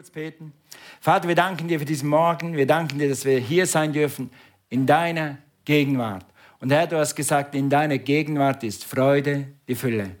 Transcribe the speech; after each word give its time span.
kurz 0.00 0.08
beten. 0.08 0.54
Vater, 0.98 1.28
wir 1.28 1.34
danken 1.34 1.68
dir 1.68 1.78
für 1.78 1.84
diesen 1.84 2.08
Morgen. 2.08 2.56
Wir 2.56 2.66
danken 2.66 2.98
dir, 2.98 3.10
dass 3.10 3.26
wir 3.26 3.38
hier 3.38 3.66
sein 3.66 3.92
dürfen 3.92 4.30
in 4.70 4.86
deiner 4.86 5.36
Gegenwart. 5.66 6.24
Und 6.58 6.72
Herr, 6.72 6.86
du 6.86 6.96
hast 6.96 7.14
gesagt, 7.14 7.54
in 7.54 7.68
deiner 7.68 7.98
Gegenwart 7.98 8.64
ist 8.64 8.82
Freude 8.86 9.48
die 9.68 9.74
Fülle. 9.74 10.12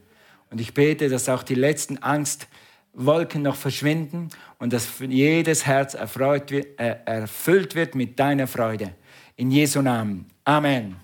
Und 0.50 0.60
ich 0.60 0.74
bete, 0.74 1.08
dass 1.08 1.30
auch 1.30 1.42
die 1.42 1.54
letzten 1.54 1.96
Angstwolken 1.96 3.40
noch 3.40 3.56
verschwinden 3.56 4.28
und 4.58 4.74
dass 4.74 4.86
jedes 4.98 5.64
Herz 5.64 5.94
erfreut 5.94 6.52
äh, 6.52 6.66
erfüllt 7.06 7.74
wird 7.74 7.94
mit 7.94 8.18
deiner 8.18 8.46
Freude. 8.46 8.92
In 9.36 9.50
Jesu 9.50 9.80
Namen. 9.80 10.26
Amen. 10.44 10.96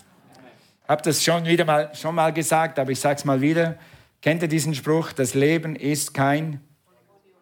Ich 0.82 0.88
habe 0.90 1.00
das 1.00 1.24
schon 1.24 1.46
wieder 1.46 1.64
mal, 1.64 1.94
schon 1.94 2.14
mal 2.14 2.30
gesagt, 2.30 2.78
aber 2.78 2.90
ich 2.90 3.00
sage 3.00 3.16
es 3.16 3.24
mal 3.24 3.40
wieder. 3.40 3.78
Kennt 4.20 4.42
ihr 4.42 4.48
diesen 4.48 4.74
Spruch? 4.74 5.12
Das 5.12 5.32
Leben 5.32 5.76
ist 5.76 6.12
kein 6.12 6.60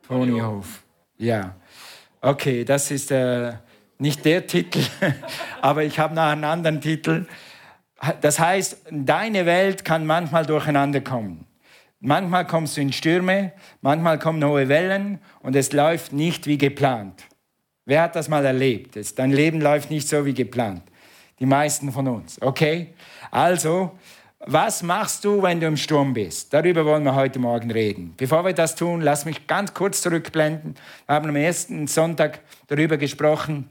Ponyhof. 0.06 0.83
Ja. 1.24 1.54
Okay, 2.20 2.64
das 2.64 2.90
ist 2.90 3.10
äh, 3.10 3.52
nicht 3.98 4.24
der 4.26 4.46
Titel, 4.46 4.80
aber 5.62 5.82
ich 5.82 5.98
habe 5.98 6.14
noch 6.14 6.22
einen 6.22 6.44
anderen 6.44 6.82
Titel. 6.82 7.26
Das 8.20 8.38
heißt, 8.38 8.82
deine 8.90 9.46
Welt 9.46 9.86
kann 9.86 10.04
manchmal 10.04 10.44
durcheinander 10.44 11.00
kommen. 11.00 11.46
Manchmal 12.00 12.46
kommst 12.46 12.76
du 12.76 12.82
in 12.82 12.92
Stürme, 12.92 13.52
manchmal 13.80 14.18
kommen 14.18 14.44
hohe 14.44 14.68
Wellen 14.68 15.18
und 15.40 15.56
es 15.56 15.72
läuft 15.72 16.12
nicht 16.12 16.46
wie 16.46 16.58
geplant. 16.58 17.24
Wer 17.86 18.02
hat 18.02 18.16
das 18.16 18.28
mal 18.28 18.44
erlebt? 18.44 18.98
Dein 19.18 19.32
Leben 19.32 19.62
läuft 19.62 19.90
nicht 19.90 20.06
so 20.06 20.26
wie 20.26 20.34
geplant. 20.34 20.82
Die 21.38 21.46
meisten 21.46 21.90
von 21.90 22.06
uns. 22.06 22.40
Okay? 22.42 22.92
Also, 23.30 23.92
was 24.46 24.82
machst 24.82 25.24
du, 25.24 25.42
wenn 25.42 25.58
du 25.58 25.66
im 25.66 25.76
Sturm 25.76 26.12
bist? 26.12 26.52
Darüber 26.52 26.84
wollen 26.84 27.02
wir 27.04 27.14
heute 27.14 27.38
Morgen 27.38 27.70
reden. 27.70 28.12
Bevor 28.16 28.44
wir 28.44 28.52
das 28.52 28.74
tun, 28.74 29.00
lass 29.00 29.24
mich 29.24 29.46
ganz 29.46 29.72
kurz 29.72 30.02
zurückblenden. 30.02 30.74
Wir 31.06 31.14
haben 31.14 31.30
am 31.30 31.36
ersten 31.36 31.86
Sonntag 31.86 32.40
darüber 32.66 32.98
gesprochen, 32.98 33.70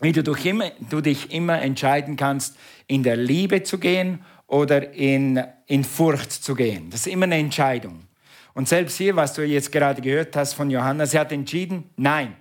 wie 0.00 0.12
du, 0.12 0.32
immer, 0.32 0.70
du 0.88 1.02
dich 1.02 1.30
immer 1.32 1.60
entscheiden 1.60 2.16
kannst, 2.16 2.56
in 2.86 3.02
der 3.02 3.16
Liebe 3.16 3.62
zu 3.64 3.78
gehen 3.78 4.20
oder 4.46 4.94
in, 4.94 5.42
in 5.66 5.84
Furcht 5.84 6.32
zu 6.32 6.54
gehen. 6.54 6.88
Das 6.90 7.00
ist 7.00 7.12
immer 7.12 7.24
eine 7.24 7.36
Entscheidung. 7.36 8.04
Und 8.54 8.66
selbst 8.66 8.96
hier, 8.96 9.14
was 9.14 9.34
du 9.34 9.44
jetzt 9.44 9.70
gerade 9.72 10.00
gehört 10.00 10.34
hast 10.36 10.54
von 10.54 10.70
Johanna, 10.70 11.04
sie 11.04 11.18
hat 11.18 11.32
entschieden, 11.32 11.90
nein, 11.96 12.34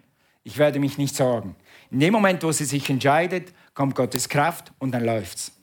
ich 0.44 0.58
werde 0.58 0.80
mich 0.80 0.98
nicht 0.98 1.16
sorgen. 1.16 1.56
In 1.92 2.00
dem 2.00 2.14
Moment, 2.14 2.44
wo 2.44 2.52
sie 2.54 2.66
sich 2.66 2.90
entscheidet, 2.90 3.52
kommt 3.74 3.94
Gottes 3.94 4.30
Kraft 4.30 4.72
und 4.80 4.92
dann 4.92 5.04
läuft's. 5.04 5.57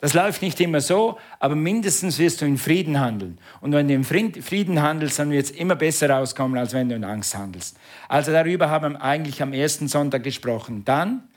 Das 0.00 0.14
läuft 0.14 0.40
nicht 0.40 0.58
immer 0.60 0.80
so, 0.80 1.18
aber 1.38 1.54
mindestens 1.54 2.18
wirst 2.18 2.40
du 2.40 2.46
in 2.46 2.56
Frieden 2.56 3.00
handeln. 3.00 3.38
Und 3.60 3.72
wenn 3.72 3.86
du 3.86 3.94
in 3.94 4.04
Frieden 4.04 4.80
handelst, 4.80 5.18
dann 5.18 5.30
wird 5.30 5.44
es 5.44 5.50
immer 5.50 5.76
besser 5.76 6.08
rauskommen, 6.08 6.58
als 6.58 6.72
wenn 6.72 6.88
du 6.88 6.94
in 6.94 7.04
Angst 7.04 7.36
handelst. 7.36 7.76
Also 8.08 8.32
darüber 8.32 8.70
haben 8.70 8.94
wir 8.94 9.02
eigentlich 9.02 9.42
am 9.42 9.52
ersten 9.52 9.88
Sonntag 9.88 10.22
gesprochen. 10.22 10.84
Dann, 10.86 11.28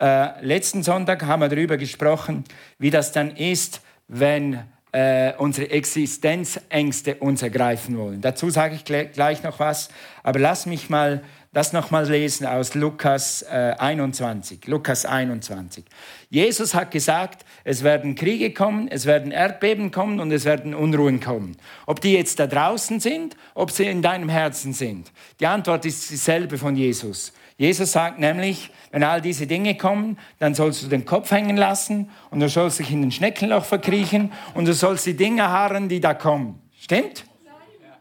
äh, 0.00 0.44
letzten 0.44 0.82
Sonntag 0.82 1.24
haben 1.24 1.40
wir 1.40 1.48
darüber 1.48 1.78
gesprochen, 1.78 2.44
wie 2.78 2.90
das 2.90 3.12
dann 3.12 3.30
ist, 3.36 3.80
wenn 4.08 4.60
äh, 4.92 5.32
unsere 5.38 5.70
Existenzängste 5.70 7.14
uns 7.16 7.42
ergreifen 7.42 7.96
wollen. 7.96 8.20
Dazu 8.20 8.50
sage 8.50 8.74
ich 8.74 8.84
gleich 8.84 9.42
noch 9.42 9.60
was, 9.60 9.88
aber 10.22 10.40
lass 10.40 10.66
mich 10.66 10.90
mal 10.90 11.22
das 11.52 11.72
nochmal 11.72 12.08
lesen 12.08 12.46
aus 12.46 12.74
Lukas 12.74 13.42
äh, 13.42 13.74
21. 13.76 14.66
Lukas 14.66 15.04
21. 15.04 15.84
Jesus 16.28 16.74
hat 16.74 16.92
gesagt, 16.92 17.44
es 17.64 17.82
werden 17.82 18.14
Kriege 18.14 18.54
kommen, 18.54 18.86
es 18.86 19.04
werden 19.04 19.32
Erdbeben 19.32 19.90
kommen 19.90 20.20
und 20.20 20.30
es 20.30 20.44
werden 20.44 20.74
Unruhen 20.74 21.18
kommen. 21.18 21.56
Ob 21.86 22.00
die 22.00 22.12
jetzt 22.12 22.38
da 22.38 22.46
draußen 22.46 23.00
sind, 23.00 23.36
ob 23.54 23.72
sie 23.72 23.86
in 23.86 24.00
deinem 24.00 24.28
Herzen 24.28 24.72
sind. 24.72 25.10
Die 25.40 25.46
Antwort 25.46 25.84
ist 25.84 26.08
dieselbe 26.10 26.56
von 26.56 26.76
Jesus. 26.76 27.32
Jesus 27.56 27.92
sagt 27.92 28.20
nämlich, 28.20 28.70
wenn 28.92 29.02
all 29.02 29.20
diese 29.20 29.46
Dinge 29.46 29.76
kommen, 29.76 30.18
dann 30.38 30.54
sollst 30.54 30.84
du 30.84 30.86
den 30.86 31.04
Kopf 31.04 31.32
hängen 31.32 31.56
lassen 31.56 32.10
und 32.30 32.40
du 32.40 32.48
sollst 32.48 32.78
dich 32.78 32.92
in 32.92 33.02
den 33.02 33.12
Schneckenloch 33.12 33.64
verkriechen 33.64 34.32
und 34.54 34.66
du 34.66 34.72
sollst 34.72 35.04
die 35.04 35.16
Dinge 35.16 35.48
harren, 35.48 35.88
die 35.88 36.00
da 36.00 36.14
kommen. 36.14 36.62
Stimmt? 36.78 37.24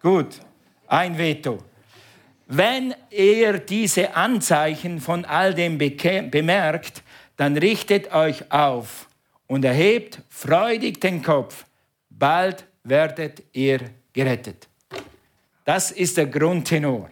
Gut. 0.01 0.39
Ein 0.87 1.17
Veto. 1.17 1.59
Wenn 2.51 2.95
ihr 3.11 3.59
diese 3.59 4.15
Anzeichen 4.15 4.99
von 4.99 5.23
all 5.23 5.53
dem 5.53 5.77
bemerkt, 5.77 7.03
dann 7.37 7.55
richtet 7.55 8.11
euch 8.11 8.51
auf 8.51 9.07
und 9.45 9.63
erhebt 9.63 10.23
freudig 10.29 10.99
den 10.99 11.21
Kopf. 11.21 11.65
Bald 12.09 12.65
werdet 12.83 13.43
ihr 13.53 13.81
gerettet. 14.13 14.67
Das 15.63 15.91
ist 15.91 16.17
der 16.17 16.25
Grundtenor. 16.25 17.11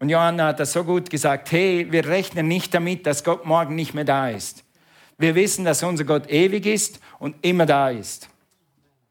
Und 0.00 0.08
Johanna 0.08 0.48
hat 0.48 0.58
das 0.58 0.72
so 0.72 0.82
gut 0.82 1.08
gesagt, 1.08 1.52
hey, 1.52 1.86
wir 1.92 2.08
rechnen 2.08 2.48
nicht 2.48 2.74
damit, 2.74 3.06
dass 3.06 3.22
Gott 3.22 3.46
morgen 3.46 3.76
nicht 3.76 3.94
mehr 3.94 4.02
da 4.02 4.28
ist. 4.28 4.64
Wir 5.18 5.36
wissen, 5.36 5.64
dass 5.64 5.84
unser 5.84 6.02
Gott 6.02 6.28
ewig 6.28 6.66
ist 6.66 6.98
und 7.20 7.36
immer 7.42 7.64
da 7.64 7.90
ist. 7.90 8.28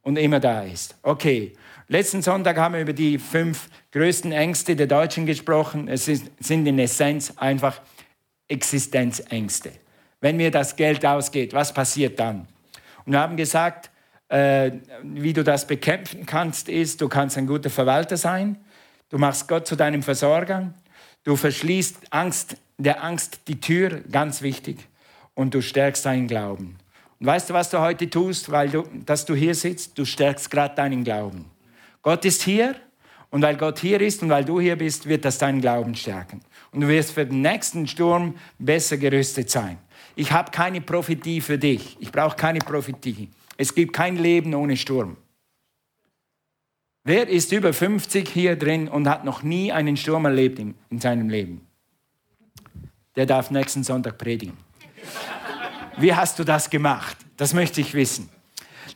Und 0.02 0.18
immer 0.18 0.41
da 0.41 0.64
ist. 0.64 0.97
Okay, 1.03 1.53
Letzten 1.91 2.22
Sonntag 2.22 2.56
haben 2.56 2.75
wir 2.75 2.81
über 2.84 2.94
die 2.94 3.20
fünf 3.20 3.68
größten 3.91 4.31
Ängste 4.31 4.75
der 4.75 4.88
Deutschen 4.88 5.25
gesprochen. 5.25 5.88
Es 5.88 6.06
sind 6.06 6.68
in 6.68 6.79
Essenz 6.79 7.34
einfach 7.38 7.81
Existenzängste. 8.47 9.72
Wenn 10.19 10.38
mir 10.38 10.52
das 10.52 10.75
Geld 10.75 11.06
ausgeht, 11.06 11.53
was 11.53 11.74
passiert 11.74 12.19
dann? 12.19 12.47
Und 13.06 13.13
wir 13.13 13.19
haben 13.19 13.38
gesagt, 13.38 13.90
äh, 14.29 14.72
wie 15.03 15.34
du 15.34 15.44
das 15.44 15.68
bekämpfen 15.68 16.25
kannst, 16.25 16.69
ist, 16.69 17.02
du 17.02 17.09
kannst 17.09 17.38
ein 17.38 17.47
guter 17.47 17.69
Verwalter 17.69 18.18
sein, 18.18 18.57
du 19.09 19.18
machst 19.18 19.47
Gott 19.47 19.68
zu 19.68 19.75
deinem 19.75 20.03
Versorger, 20.03 20.73
du 21.23 21.35
verschließt 21.35 21.97
Angst, 22.12 22.58
der 22.78 23.03
Angst 23.03 23.41
die 23.47 23.59
Tür, 23.59 24.02
ganz 24.12 24.41
wichtig, 24.41 24.78
und 25.34 25.53
du 25.53 25.62
stärkst 25.62 26.06
deinen 26.06 26.28
Glauben. 26.28 26.78
Und 27.19 27.25
weißt 27.25 27.50
du, 27.50 27.53
was 27.53 27.69
du 27.69 27.79
heute 27.79 28.09
tust, 28.09 28.52
weil 28.52 28.69
du, 28.69 28.84
dass 29.06 29.25
du 29.25 29.35
hier 29.35 29.53
sitzt? 29.53 29.97
Du 29.97 30.06
stärkst 30.06 30.50
gerade 30.50 30.75
deinen 30.75 31.03
Glauben. 31.03 31.46
Gott 32.02 32.25
ist 32.25 32.41
hier 32.41 32.75
und 33.31 33.42
weil 33.42 33.56
Gott 33.56 33.80
hier 33.80 34.00
ist 34.02 34.22
und 34.22 34.30
weil 34.30 34.46
du 34.46 34.59
hier 34.59 34.75
bist, 34.75 35.08
wird 35.08 35.25
das 35.25 35.38
deinen 35.38 35.62
Glauben 35.62 35.96
stärken. 35.96 36.42
Und 36.72 36.81
du 36.81 36.88
wirst 36.88 37.14
für 37.14 37.25
den 37.25 37.42
nächsten 37.42 37.88
Sturm 37.88 38.36
besser 38.59 38.97
gerüstet 38.97 39.50
sein. 39.50 39.78
Ich 40.16 40.31
habe 40.31 40.52
keine 40.52 40.81
Prophetie 40.81 41.41
für 41.41 41.58
dich. 41.58 41.97
Ich 42.00 42.12
brauche 42.12 42.36
keine 42.36 42.59
Prophetie. 42.59 43.30
Es 43.58 43.74
gibt 43.74 43.94
kein 43.94 44.18
Leben 44.18 44.53
ohne 44.53 44.75
Sturm. 44.75 45.16
Wer 47.03 47.28
ist 47.28 47.52
über 47.52 47.74
50 47.74 48.30
hier 48.30 48.56
drin 48.56 48.88
und 48.88 49.08
hat 49.09 49.25
noch 49.25 49.44
nie 49.44 49.72
einen 49.72 49.97
Sturm 49.97 50.25
erlebt 50.25 50.59
in, 50.59 50.75
in 50.90 51.00
seinem 51.00 51.30
Leben? 51.30 51.66
Der 53.16 53.25
darf 53.25 53.50
nächsten 53.50 53.84
Sonntag 53.84 54.18
predigen. 54.18 54.58
Wie 55.97 56.14
hast 56.14 56.38
du 56.38 56.44
das 56.44 56.70
gemacht? 56.70 57.18
Das 57.38 57.53
möchte 57.53 57.81
ich 57.81 57.94
wissen. 57.94 58.30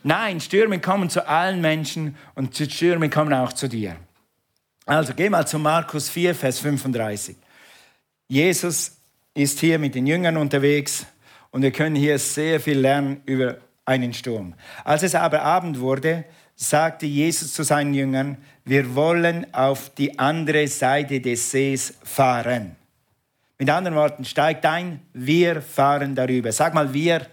Nein, 0.02 0.40
Stürme 0.40 0.78
kommen 0.80 1.10
zu 1.10 1.26
allen 1.26 1.60
Menschen 1.60 2.16
und 2.34 2.54
Stürme 2.56 3.10
kommen 3.10 3.32
auch 3.32 3.52
zu 3.52 3.68
dir. 3.68 3.96
Also 4.88 5.14
geh 5.14 5.28
mal 5.28 5.44
zu 5.44 5.58
Markus 5.58 6.08
4, 6.08 6.32
Vers 6.32 6.60
35. 6.60 7.34
Jesus 8.28 8.96
ist 9.34 9.58
hier 9.58 9.80
mit 9.80 9.96
den 9.96 10.06
Jüngern 10.06 10.36
unterwegs 10.36 11.04
und 11.50 11.62
wir 11.62 11.72
können 11.72 11.96
hier 11.96 12.20
sehr 12.20 12.60
viel 12.60 12.78
lernen 12.78 13.20
über 13.26 13.58
einen 13.84 14.14
Sturm. 14.14 14.54
Als 14.84 15.02
es 15.02 15.16
aber 15.16 15.42
Abend 15.42 15.80
wurde, 15.80 16.24
sagte 16.54 17.04
Jesus 17.04 17.52
zu 17.52 17.64
seinen 17.64 17.94
Jüngern, 17.94 18.38
wir 18.64 18.94
wollen 18.94 19.52
auf 19.52 19.90
die 19.92 20.20
andere 20.20 20.68
Seite 20.68 21.20
des 21.20 21.50
Sees 21.50 21.94
fahren. 22.04 22.76
Mit 23.58 23.68
anderen 23.68 23.96
Worten, 23.96 24.24
steigt 24.24 24.64
ein, 24.66 25.00
wir 25.12 25.62
fahren 25.62 26.14
darüber. 26.14 26.52
Sag 26.52 26.74
mal 26.74 26.94
wir. 26.94 27.26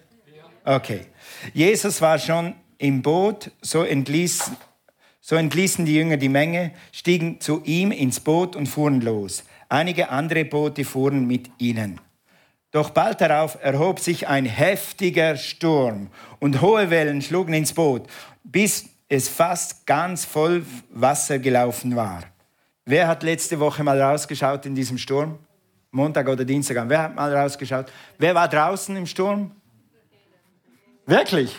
Okay. 0.65 1.01
Jesus 1.53 2.01
war 2.01 2.17
schon 2.17 2.55
im 2.79 3.03
Boot, 3.03 3.51
so, 3.61 3.83
entließ, 3.83 4.51
so 5.25 5.37
entließen 5.37 5.85
die 5.85 5.95
Jünger 5.95 6.17
die 6.17 6.27
Menge, 6.27 6.73
stiegen 6.91 7.39
zu 7.39 7.61
ihm 7.63 7.93
ins 7.93 8.19
Boot 8.19 8.57
und 8.57 8.67
fuhren 8.67 8.99
los. 8.99 9.45
Einige 9.69 10.09
andere 10.09 10.43
Boote 10.43 10.83
fuhren 10.83 11.25
mit 11.25 11.49
ihnen. 11.59 12.01
Doch 12.71 12.89
bald 12.89 13.21
darauf 13.21 13.57
erhob 13.63 14.01
sich 14.01 14.27
ein 14.27 14.45
heftiger 14.45 15.37
Sturm 15.37 16.09
und 16.39 16.59
hohe 16.59 16.89
Wellen 16.89 17.21
schlugen 17.21 17.53
ins 17.53 17.71
Boot, 17.71 18.05
bis 18.43 18.89
es 19.07 19.29
fast 19.29 19.87
ganz 19.87 20.25
voll 20.25 20.65
Wasser 20.89 21.39
gelaufen 21.39 21.95
war. 21.95 22.23
Wer 22.83 23.07
hat 23.07 23.23
letzte 23.23 23.61
Woche 23.61 23.81
mal 23.81 24.01
rausgeschaut 24.01 24.65
in 24.65 24.75
diesem 24.75 24.97
Sturm? 24.97 25.39
Montag 25.91 26.27
oder 26.27 26.43
Dienstag. 26.43 26.83
Wer 26.89 27.01
hat 27.01 27.15
mal 27.15 27.33
rausgeschaut? 27.33 27.85
Wer 28.17 28.35
war 28.35 28.49
draußen 28.49 28.93
im 28.97 29.05
Sturm? 29.05 29.51
Wirklich? 31.05 31.55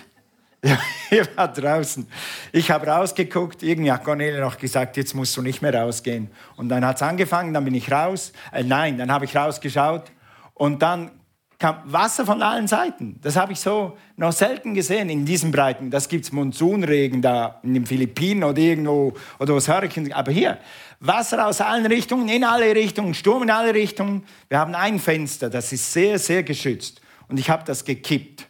Ihr 1.11 1.27
war 1.37 1.49
draußen. 1.53 2.07
Ich 2.53 2.71
habe 2.71 2.87
rausgeguckt, 2.87 3.63
irgendwie 3.63 3.93
hat 3.93 4.05
Cornelia 4.05 4.41
noch 4.41 4.59
gesagt, 4.59 4.97
jetzt 4.97 5.15
musst 5.15 5.37
du 5.37 5.43
nicht 5.43 5.63
mehr 5.63 5.75
rausgehen. 5.75 6.31
Und 6.57 6.69
dann 6.69 6.85
hat 6.85 6.97
es 6.97 7.03
angefangen, 7.03 7.53
dann 7.53 7.65
bin 7.65 7.75
ich 7.75 7.91
raus. 7.91 8.33
Äh, 8.53 8.65
nein, 8.65 8.97
dann 8.97 9.13
habe 9.13 9.25
ich 9.27 9.37
rausgeschaut 9.37 10.11
und 10.55 10.81
dann 10.81 11.11
kam 11.59 11.81
Wasser 11.85 12.27
von 12.27 12.43
allen 12.43 12.67
Seiten. 12.67 13.19
Das 13.23 13.37
habe 13.37 13.53
ich 13.53 13.61
so 13.61 13.97
noch 14.17 14.33
selten 14.33 14.75
gesehen 14.75 15.09
in 15.11 15.25
diesen 15.25 15.53
Breiten. 15.53 15.91
Das 15.91 16.09
gibt 16.09 16.25
es 16.25 16.33
Monsunregen 16.33 17.23
da 17.23 17.61
in 17.63 17.75
den 17.75 17.87
Philippinen 17.87 18.43
oder 18.45 18.59
irgendwo 18.59 19.13
oder 19.39 19.55
aus 19.55 19.69
Hurricanes. 19.69 20.13
Aber 20.13 20.33
hier, 20.33 20.59
Wasser 21.01 21.47
aus 21.47 21.61
allen 21.61 21.87
Richtungen, 21.87 22.29
in 22.29 22.43
alle 22.43 22.75
Richtungen, 22.75 23.15
Sturm 23.15 23.45
in 23.45 23.51
alle 23.51 23.75
Richtungen. 23.75 24.25
Wir 24.49 24.59
haben 24.59 24.75
ein 24.75 24.99
Fenster, 24.99 25.51
das 25.51 25.73
ist 25.73 25.93
sehr, 25.93 26.19
sehr 26.19 26.43
geschützt. 26.43 27.01
Und 27.29 27.39
ich 27.39 27.51
habe 27.51 27.65
das 27.65 27.85
gekippt. 27.85 28.47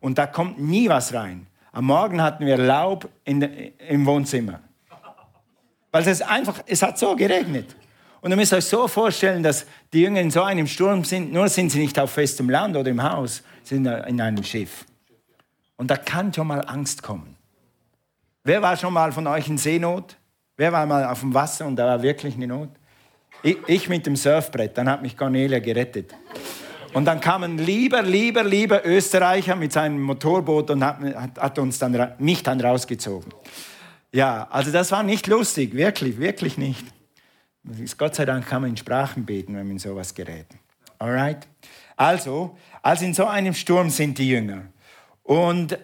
Und 0.00 0.18
da 0.18 0.26
kommt 0.26 0.60
nie 0.60 0.88
was 0.88 1.14
rein. 1.14 1.46
Am 1.72 1.86
Morgen 1.86 2.20
hatten 2.20 2.44
wir 2.44 2.58
Laub 2.58 3.08
in, 3.24 3.40
im 3.42 4.04
Wohnzimmer. 4.04 4.60
Weil 5.90 6.06
es 6.06 6.20
einfach, 6.22 6.62
es 6.66 6.82
hat 6.82 6.98
so 6.98 7.16
geregnet. 7.16 7.74
Und 8.20 8.30
ihr 8.30 8.36
müsst 8.36 8.52
euch 8.52 8.66
so 8.66 8.86
vorstellen, 8.86 9.42
dass 9.42 9.66
die 9.92 10.02
Jünger 10.02 10.20
in 10.20 10.30
so 10.30 10.42
einem 10.42 10.66
Sturm 10.66 11.02
sind, 11.02 11.32
nur 11.32 11.48
sind 11.48 11.70
sie 11.70 11.80
nicht 11.80 11.98
auf 11.98 12.12
festem 12.12 12.48
Land 12.48 12.76
oder 12.76 12.90
im 12.90 13.02
Haus, 13.02 13.42
sind 13.64 13.86
in 13.86 14.20
einem 14.20 14.44
Schiff. 14.44 14.84
Und 15.76 15.90
da 15.90 15.96
kann 15.96 16.32
schon 16.32 16.46
mal 16.46 16.60
Angst 16.60 17.02
kommen. 17.02 17.36
Wer 18.44 18.60
war 18.62 18.76
schon 18.76 18.92
mal 18.92 19.10
von 19.10 19.26
euch 19.26 19.48
in 19.48 19.58
Seenot? 19.58 20.16
Wer 20.56 20.72
war 20.72 20.86
mal 20.86 21.06
auf 21.06 21.20
dem 21.20 21.32
Wasser 21.34 21.66
und 21.66 21.76
da 21.76 21.86
war 21.86 22.02
wirklich 22.02 22.34
eine 22.34 22.46
Not? 22.46 22.68
Ich, 23.42 23.56
ich 23.66 23.88
mit 23.88 24.06
dem 24.06 24.14
Surfbrett, 24.14 24.76
dann 24.76 24.88
hat 24.88 25.02
mich 25.02 25.16
Cornelia 25.16 25.58
gerettet. 25.58 26.14
Und 26.92 27.06
dann 27.06 27.20
kam 27.20 27.42
ein 27.42 27.58
lieber, 27.58 28.02
lieber, 28.02 28.44
lieber 28.44 28.84
Österreicher 28.84 29.56
mit 29.56 29.72
seinem 29.72 30.00
Motorboot 30.02 30.70
und 30.70 30.84
hat, 30.84 30.98
hat 31.38 31.58
uns 31.58 31.78
dann, 31.78 32.14
mich 32.18 32.42
dann 32.42 32.60
rausgezogen. 32.60 33.32
Ja, 34.12 34.46
also 34.50 34.70
das 34.70 34.92
war 34.92 35.02
nicht 35.02 35.26
lustig, 35.26 35.74
wirklich, 35.74 36.18
wirklich 36.18 36.58
nicht. 36.58 36.84
Gott 37.96 38.14
sei 38.14 38.26
Dank 38.26 38.46
kann 38.46 38.62
man 38.62 38.70
in 38.70 38.76
Sprachen 38.76 39.24
beten, 39.24 39.54
wenn 39.54 39.62
man 39.62 39.72
in 39.72 39.78
sowas 39.78 40.14
gerät. 40.14 40.46
Alright? 40.98 41.48
Also, 41.96 42.56
als 42.82 43.00
in 43.02 43.14
so 43.14 43.26
einem 43.26 43.54
Sturm 43.54 43.88
sind 43.88 44.18
die 44.18 44.28
Jünger. 44.28 44.64
Und 45.22 45.78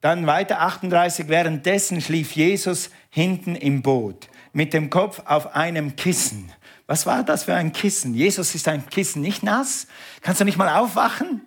dann 0.00 0.26
weiter 0.26 0.60
38, 0.60 1.28
währenddessen 1.28 2.00
schlief 2.00 2.32
Jesus 2.32 2.90
hinten 3.08 3.54
im 3.54 3.82
Boot 3.82 4.28
mit 4.52 4.72
dem 4.72 4.90
Kopf 4.90 5.22
auf 5.24 5.54
einem 5.54 5.96
Kissen. 5.96 6.52
Was 6.86 7.06
war 7.06 7.24
das 7.24 7.44
für 7.44 7.54
ein 7.54 7.72
Kissen? 7.72 8.14
Jesus 8.14 8.54
ist 8.54 8.68
ein 8.68 8.88
Kissen, 8.88 9.22
nicht 9.22 9.42
nass. 9.42 9.86
Kannst 10.20 10.40
du 10.40 10.44
nicht 10.44 10.58
mal 10.58 10.76
aufwachen? 10.76 11.42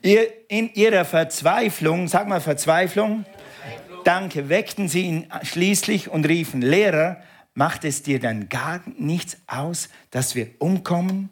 in 0.00 0.72
ihrer 0.74 1.04
Verzweiflung, 1.04 2.06
sag 2.06 2.28
mal 2.28 2.40
Verzweiflung, 2.40 3.26
Danke, 4.04 4.48
weckten 4.48 4.88
sie 4.88 5.02
ihn 5.02 5.26
schließlich 5.42 6.08
und 6.08 6.26
riefen, 6.26 6.60
Lehrer, 6.60 7.18
macht 7.54 7.84
es 7.84 8.02
dir 8.02 8.18
dann 8.18 8.48
gar 8.48 8.80
nichts 8.96 9.36
aus, 9.46 9.88
dass 10.10 10.34
wir 10.34 10.48
umkommen? 10.58 11.30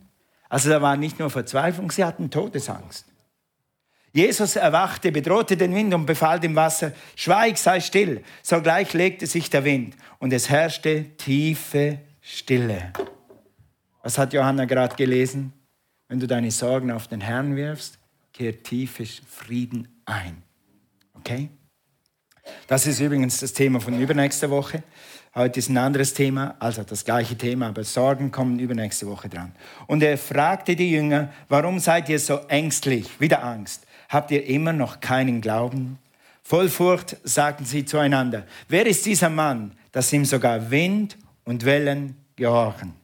Also 0.49 0.71
da 0.71 0.82
war 0.82 0.97
nicht 0.97 1.19
nur 1.19 1.31
Verzweiflung, 1.31 1.91
sie 1.91 2.05
hatten 2.05 2.31
Todesangst. 2.31 3.06
Jesus 4.12 4.56
erwachte, 4.56 5.12
bedrohte 5.12 5.56
den 5.56 5.75
Wind 5.75 5.94
und 5.94 6.06
befahl 6.06 6.41
dem 6.41 6.56
Wasser, 6.56 6.93
schweig, 7.15 7.59
sei 7.59 7.81
still. 7.81 8.25
Sogleich 8.43 8.93
legte 8.93 9.27
sich 9.27 9.50
der 9.50 9.65
Wind 9.65 9.97
und 10.19 10.32
es 10.32 10.50
herrschte 10.50 11.17
tiefe 11.17 12.00
Stille. 12.21 12.93
Was 14.02 14.19
hat 14.19 14.32
Johanna 14.32 14.64
gerade 14.64 14.97
gelesen? 14.97 15.52
Wenn 16.08 16.20
du 16.20 16.26
deine 16.26 16.50
Sorgen 16.50 16.91
auf 16.91 17.06
den 17.06 17.20
Herrn 17.20 17.55
wirfst, 17.56 17.99
kehrt 18.32 18.64
tiefe 18.64 19.05
Frieden 19.06 19.88
ein. 20.06 20.43
Okay? 21.14 21.50
Das 22.67 22.87
ist 22.87 23.00
übrigens 23.00 23.41
das 23.41 23.52
Thema 23.52 23.81
von 23.81 23.99
übernächster 23.99 24.50
Woche. 24.50 24.82
Heute 25.35 25.61
ist 25.61 25.69
ein 25.69 25.76
anderes 25.76 26.14
Thema, 26.14 26.56
also 26.58 26.82
das 26.82 27.05
gleiche 27.05 27.37
Thema, 27.37 27.69
aber 27.69 27.85
Sorgen 27.85 28.32
kommen 28.32 28.58
übernächste 28.58 29.06
Woche 29.06 29.29
dran. 29.29 29.52
Und 29.87 30.03
er 30.03 30.19
fragte 30.19 30.75
die 30.75 30.91
Jünger, 30.91 31.32
warum 31.49 31.79
seid 31.79 32.08
ihr 32.08 32.19
so 32.19 32.38
ängstlich? 32.49 33.20
Wieder 33.20 33.44
Angst. 33.44 33.87
Habt 34.08 34.32
ihr 34.32 34.44
immer 34.46 34.73
noch 34.73 34.99
keinen 34.99 35.41
Glauben? 35.41 35.99
Voll 36.43 36.69
Furcht 36.69 37.17
sagten 37.23 37.64
sie 37.64 37.85
zueinander, 37.85 38.44
wer 38.67 38.87
ist 38.87 39.06
dieser 39.06 39.31
Mann, 39.31 39.73
dass 39.93 40.12
ihm 40.12 40.25
sogar 40.25 40.73
Wind 40.73 41.17
und 41.44 41.64
Wellen 41.64 42.17
gehorchen? 42.35 43.00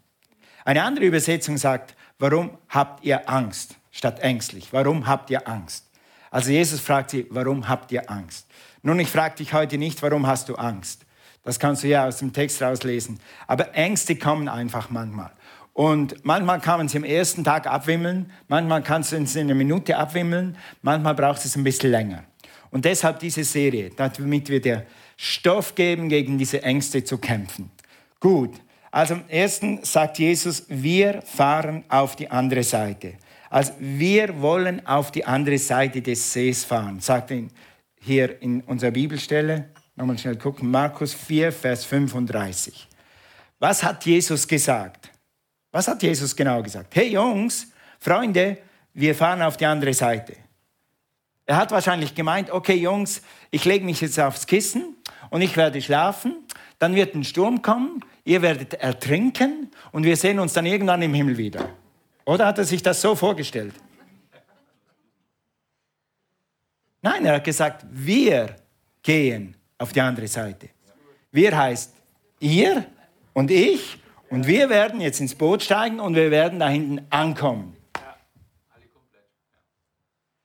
Eine 0.67 0.83
andere 0.83 1.05
Übersetzung 1.05 1.59
sagt, 1.59 1.95
warum 2.19 2.59
habt 2.69 3.05
ihr 3.05 3.31
Angst 3.31 3.77
statt 3.93 4.19
ängstlich? 4.19 4.73
Warum 4.73 5.07
habt 5.07 5.31
ihr 5.31 5.47
Angst? 5.47 5.89
Also 6.33 6.51
Jesus 6.51 6.81
fragt 6.81 7.11
sie, 7.11 7.25
warum 7.31 7.69
habt 7.69 7.93
ihr 7.93 8.11
Angst? 8.11 8.49
Nun, 8.83 8.99
ich 8.99 9.07
frage 9.07 9.37
dich 9.37 9.53
heute 9.53 9.79
nicht, 9.79 10.03
warum 10.03 10.27
hast 10.27 10.49
du 10.49 10.57
Angst? 10.57 11.07
Das 11.45 11.61
kannst 11.61 11.85
du 11.85 11.87
ja 11.87 12.05
aus 12.05 12.19
dem 12.19 12.33
Text 12.33 12.61
rauslesen. 12.61 13.21
Aber 13.47 13.77
Ängste 13.77 14.17
kommen 14.17 14.49
einfach 14.49 14.91
manchmal. 14.91 15.31
Und 15.73 16.25
manchmal 16.25 16.61
kann 16.61 16.79
man 16.79 16.89
sie 16.89 16.97
am 16.97 17.05
ersten 17.05 17.45
Tag 17.45 17.69
abwimmeln, 17.69 18.33
manchmal 18.49 18.83
kannst 18.83 19.13
du 19.13 19.25
sie 19.25 19.39
in 19.39 19.47
einer 19.47 19.55
Minute 19.55 19.97
abwimmeln, 19.97 20.59
manchmal 20.83 21.15
braucht 21.15 21.45
es 21.45 21.55
ein 21.55 21.63
bisschen 21.63 21.93
länger. 21.93 22.25
Und 22.73 22.85
deshalb 22.85 23.21
diese 23.21 23.45
Serie, 23.45 23.93
damit 23.95 24.49
wir 24.49 24.61
dir 24.61 24.85
Stoff 25.17 25.77
geben, 25.77 26.09
gegen 26.09 26.39
diese 26.39 26.65
Ängste 26.65 27.05
zu 27.05 27.19
kämpfen. 27.19 27.71
Gut, 28.19 28.61
also 28.91 29.15
am 29.15 29.25
ersten 29.29 29.85
sagt 29.85 30.19
Jesus, 30.19 30.65
wir 30.69 31.23
fahren 31.23 31.85
auf 31.89 32.17
die 32.17 32.31
andere 32.31 32.63
Seite. 32.63 33.15
Also 33.51 33.73
wir 33.79 34.41
wollen 34.41 34.87
auf 34.87 35.13
die 35.13 35.25
andere 35.25 35.59
Seite 35.59 36.03
des 36.03 36.33
Sees 36.33 36.65
fahren, 36.65 37.01
sagt 37.01 37.31
er 37.31 37.45
hier 38.01 38.41
in 38.43 38.61
unserer 38.63 38.91
Bibelstelle. 38.91 39.71
Nochmal 39.95 40.19
schnell 40.19 40.37
gucken. 40.37 40.71
Markus 40.71 41.15
4, 41.15 41.53
Vers 41.53 41.85
35. 41.85 42.89
Was 43.59 43.83
hat 43.83 44.05
Jesus 44.05 44.47
gesagt? 44.47 45.11
Was 45.73 45.89
hat 45.89 46.03
Jesus 46.03 46.35
genau 46.35 46.63
gesagt? 46.63 46.95
Hey 46.95 47.09
Jungs, 47.09 47.69
Freunde, 47.99 48.59
wir 48.93 49.15
fahren 49.15 49.43
auf 49.43 49.57
die 49.57 49.67
andere 49.67 49.95
Seite. 49.95 50.37
Er 51.47 51.57
hat 51.57 51.71
wahrscheinlich 51.71 52.15
gemeint, 52.15 52.51
okay 52.51 52.75
Jungs, 52.75 53.23
ich 53.51 53.65
lege 53.65 53.85
mich 53.85 54.01
jetzt 54.01 54.19
aufs 54.19 54.47
Kissen 54.47 54.97
und 55.31 55.43
ich 55.43 55.57
werde 55.57 55.81
schlafen, 55.81 56.45
dann 56.79 56.95
wird 56.95 57.15
ein 57.15 57.25
Sturm 57.25 57.63
kommen, 57.63 58.05
ihr 58.27 58.43
werdet 58.43 58.75
ertrinken 58.75 59.71
und 59.93 60.05
wir 60.05 60.17
sehen 60.17 60.39
uns 60.39 60.53
dann 60.53 60.67
irgendwann 60.67 61.01
im 61.01 61.15
Himmel 61.15 61.39
wieder. 61.39 61.71
Oder 62.27 62.47
hat 62.47 62.59
er 62.59 62.65
sich 62.65 62.83
das 62.83 63.01
so 63.01 63.15
vorgestellt? 63.15 63.75
Nein, 67.01 67.25
er 67.25 67.37
hat 67.37 67.45
gesagt, 67.45 67.87
wir 67.89 68.57
gehen 69.03 69.57
auf 69.79 69.93
die 69.93 70.01
andere 70.01 70.27
Seite. 70.27 70.69
Wir 71.31 71.57
heißt 71.57 71.95
ihr 72.41 72.85
und 73.33 73.51
ich 73.51 73.99
und 74.29 74.47
wir 74.47 74.69
werden 74.69 75.01
jetzt 75.01 75.21
ins 75.21 75.35
Boot 75.35 75.63
steigen 75.63 76.01
und 76.01 76.17
wir 76.17 76.33
werden 76.33 76.59
da 76.59 76.69
hinten 76.69 77.07
ankommen. 77.11 77.77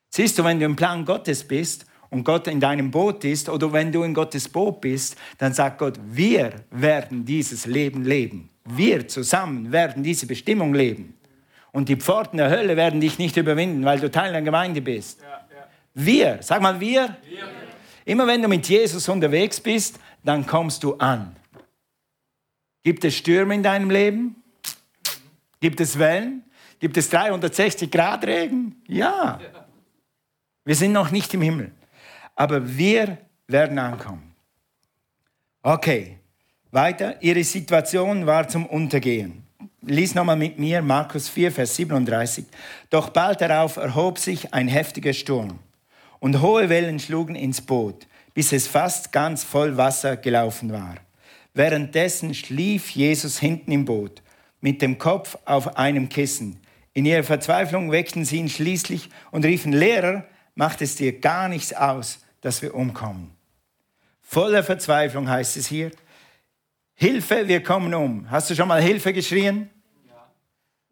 Siehst 0.10 0.38
du, 0.38 0.44
wenn 0.44 0.60
du 0.60 0.66
im 0.66 0.75
Plan 0.75 1.04
Gottes 1.04 1.48
bist 1.48 1.86
und 2.11 2.25
Gott 2.25 2.47
in 2.47 2.59
deinem 2.59 2.91
Boot 2.91 3.23
ist 3.23 3.49
oder 3.49 3.73
wenn 3.73 3.91
du 3.91 4.03
in 4.03 4.13
Gottes 4.13 4.47
Boot 4.47 4.81
bist, 4.81 5.15
dann 5.39 5.53
sagt 5.53 5.79
Gott, 5.79 5.97
wir 6.05 6.51
werden 6.69 7.25
dieses 7.25 7.65
Leben 7.65 8.03
leben. 8.03 8.49
Wir 8.65 9.07
zusammen 9.07 9.71
werden 9.71 10.03
diese 10.03 10.27
Bestimmung 10.27 10.75
leben. 10.75 11.17
Und 11.71 11.87
die 11.89 11.95
Pforten 11.95 12.37
der 12.37 12.49
Hölle 12.49 12.75
werden 12.75 12.99
dich 12.99 13.18
nicht 13.18 13.37
überwinden, 13.37 13.85
weil 13.85 13.99
du 13.99 14.11
Teil 14.11 14.33
der 14.33 14.41
Gemeinde 14.41 14.81
bist. 14.81 15.21
Wir, 15.94 16.39
sag 16.41 16.61
mal 16.61 16.80
wir. 16.80 17.15
wir. 17.27 17.44
Immer 18.06 18.27
wenn 18.27 18.41
du 18.41 18.49
mit 18.49 18.68
Jesus 18.68 19.07
unterwegs 19.07 19.59
bist, 19.59 19.97
dann 20.23 20.45
kommst 20.45 20.83
du 20.83 20.95
an. 20.95 21.35
Gibt 22.83 23.06
es 23.06 23.15
Stürme 23.15 23.56
in 23.56 23.63
deinem 23.63 23.89
Leben? 23.89 24.35
Gibt 25.61 25.80
es 25.80 25.97
Wellen? 25.97 26.44
Gibt 26.80 26.97
es 26.97 27.09
360 27.09 27.89
Grad 27.89 28.25
Regen? 28.25 28.81
Ja. 28.87 29.39
Wir 30.65 30.75
sind 30.75 30.91
noch 30.91 31.11
nicht 31.11 31.33
im 31.33 31.41
Himmel. 31.41 31.71
Aber 32.35 32.78
wir 32.78 33.18
werden 33.47 33.78
ankommen. 33.78 34.33
Okay, 35.64 36.18
weiter. 36.71 37.21
Ihre 37.21 37.44
Situation 37.44 38.26
war 38.26 38.47
zum 38.47 38.66
Untergehen. 38.66 39.44
Lies 39.83 40.16
nochmal 40.16 40.38
mit 40.38 40.59
mir 40.59 40.81
Markus 40.81 41.28
4, 41.28 41.52
Vers 41.52 41.76
37. 41.76 42.45
Doch 42.90 43.09
bald 43.09 43.42
darauf 43.42 43.78
erhob 43.78 44.19
sich 44.19 44.54
ein 44.54 44.68
heftiger 44.68 45.14
Sturm 45.14 45.59
und 46.19 46.42
hohe 46.42 46.69
Wellen 46.69 47.00
schlugen 47.00 47.35
ins 47.35 47.61
Boot, 47.61 48.07
bis 48.33 48.54
es 48.54 48.68
fast 48.68 49.11
ganz 49.11 49.44
voll 49.44 49.78
Wasser 49.78 50.18
gelaufen 50.18 50.71
war. 50.71 50.95
Währenddessen 51.54 52.33
schlief 52.33 52.92
Jesus 52.92 53.40
hinten 53.40 53.71
im 53.71 53.85
Boot, 53.85 54.21
mit 54.61 54.81
dem 54.81 54.97
Kopf 54.97 55.38
auf 55.45 55.78
einem 55.78 56.07
Kissen. 56.07 56.59
In 56.94 57.06
ihrer 57.06 57.23
Verzweiflung 57.23 57.92
weckten 57.92 58.23
sie 58.23 58.38
ihn 58.38 58.50
schließlich 58.50 59.09
und 59.31 59.45
riefen, 59.45 59.73
Lehrer, 59.73 60.26
macht 60.55 60.81
es 60.81 60.95
dir 60.95 61.19
gar 61.19 61.47
nichts 61.47 61.73
aus, 61.73 62.19
dass 62.41 62.61
wir 62.61 62.75
umkommen. 62.75 63.31
Voller 64.21 64.63
Verzweiflung 64.63 65.29
heißt 65.29 65.57
es 65.57 65.67
hier. 65.67 65.91
Hilfe, 66.93 67.47
wir 67.47 67.63
kommen 67.63 67.93
um. 67.93 68.29
Hast 68.29 68.49
du 68.49 68.55
schon 68.55 68.67
mal 68.67 68.81
Hilfe 68.81 69.11
geschrien? 69.11 69.69
Ja. 70.07 70.31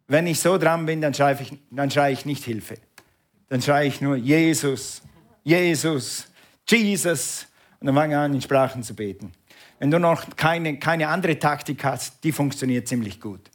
Wenn 0.07 0.27
ich 0.27 0.39
so 0.39 0.57
dran 0.57 0.85
bin, 0.85 1.01
dann 1.01 1.13
schreie 1.13 1.37
ich, 1.39 1.53
dann 1.69 1.89
ich 2.11 2.25
nicht 2.25 2.43
Hilfe. 2.43 2.75
Dann 3.47 3.61
schreie 3.61 3.87
ich 3.87 4.01
nur 4.01 4.15
Jesus. 4.15 5.01
Jesus, 5.43 6.27
Jesus. 6.67 7.47
Und 7.79 7.87
dann 7.87 7.95
fange 7.95 8.13
ich 8.13 8.17
an, 8.17 8.33
in 8.33 8.41
Sprachen 8.41 8.83
zu 8.83 8.93
beten. 8.93 9.31
Wenn 9.79 9.91
du 9.91 9.99
noch 9.99 10.35
keine, 10.35 10.77
keine 10.77 11.07
andere 11.07 11.39
Taktik 11.39 11.83
hast, 11.83 12.23
die 12.23 12.31
funktioniert 12.31 12.87
ziemlich 12.87 13.21
gut. 13.21 13.49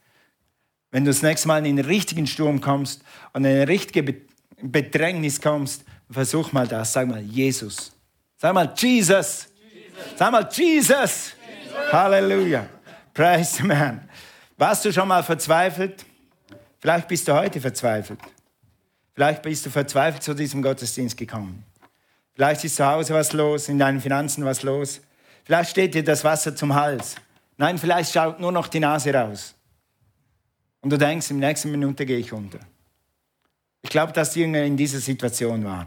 Wenn 0.91 1.05
du 1.05 1.11
das 1.11 1.21
nächste 1.21 1.47
Mal 1.47 1.65
in 1.65 1.75
den 1.75 1.85
richtigen 1.85 2.25
Sturm 2.25 2.61
kommst 2.61 3.03
und 3.33 3.45
eine 3.45 3.67
richtige 3.67 4.15
Bedrängnis 4.61 5.41
kommst, 5.41 5.83
versuch 6.09 6.51
mal 6.51 6.67
das. 6.67 6.93
Sag 6.93 7.07
mal 7.07 7.21
Jesus. 7.21 7.91
Sag 8.37 8.53
mal 8.53 8.73
Jesus. 8.75 9.47
Jesus. 9.73 10.17
Sag 10.17 10.31
mal 10.31 10.49
Jesus. 10.51 10.89
Jesus. 10.89 11.91
Halleluja. 11.91 12.67
Praise 13.13 13.57
the 13.57 13.63
man. 13.63 14.07
Warst 14.57 14.85
du 14.85 14.91
schon 14.91 15.07
mal 15.07 15.23
verzweifelt? 15.23 16.05
Vielleicht 16.79 17.07
bist 17.07 17.27
du 17.27 17.33
heute 17.33 17.59
verzweifelt. 17.59 18.19
Vielleicht 19.13 19.41
bist 19.41 19.65
du 19.65 19.69
verzweifelt 19.69 20.23
zu 20.23 20.33
diesem 20.33 20.61
Gottesdienst 20.61 21.17
gekommen. 21.17 21.63
Vielleicht 22.33 22.63
ist 22.65 22.75
zu 22.75 22.85
Hause 22.85 23.13
was 23.13 23.31
los, 23.31 23.69
in 23.69 23.79
deinen 23.79 24.01
Finanzen 24.01 24.43
was 24.43 24.61
los. 24.61 25.01
Vielleicht 25.45 25.69
steht 25.71 25.95
dir 25.95 26.03
das 26.03 26.23
Wasser 26.23 26.55
zum 26.55 26.75
Hals. 26.75 27.15
Nein, 27.57 27.77
vielleicht 27.77 28.11
schaut 28.13 28.39
nur 28.39 28.51
noch 28.51 28.67
die 28.67 28.81
Nase 28.81 29.13
raus. 29.13 29.55
Und 30.81 30.89
du 30.89 30.97
denkst, 30.97 31.31
in 31.31 31.39
der 31.39 31.49
nächsten 31.49 31.71
Minute 31.71 32.05
gehe 32.05 32.17
ich 32.17 32.33
unter. 32.33 32.59
Ich 33.85 33.91
glaube, 33.91 34.13
dass 34.13 34.31
die 34.31 34.39
Jünger 34.39 34.63
in 34.63 34.77
dieser 34.77 34.97
Situation 34.97 35.63
waren. 35.63 35.85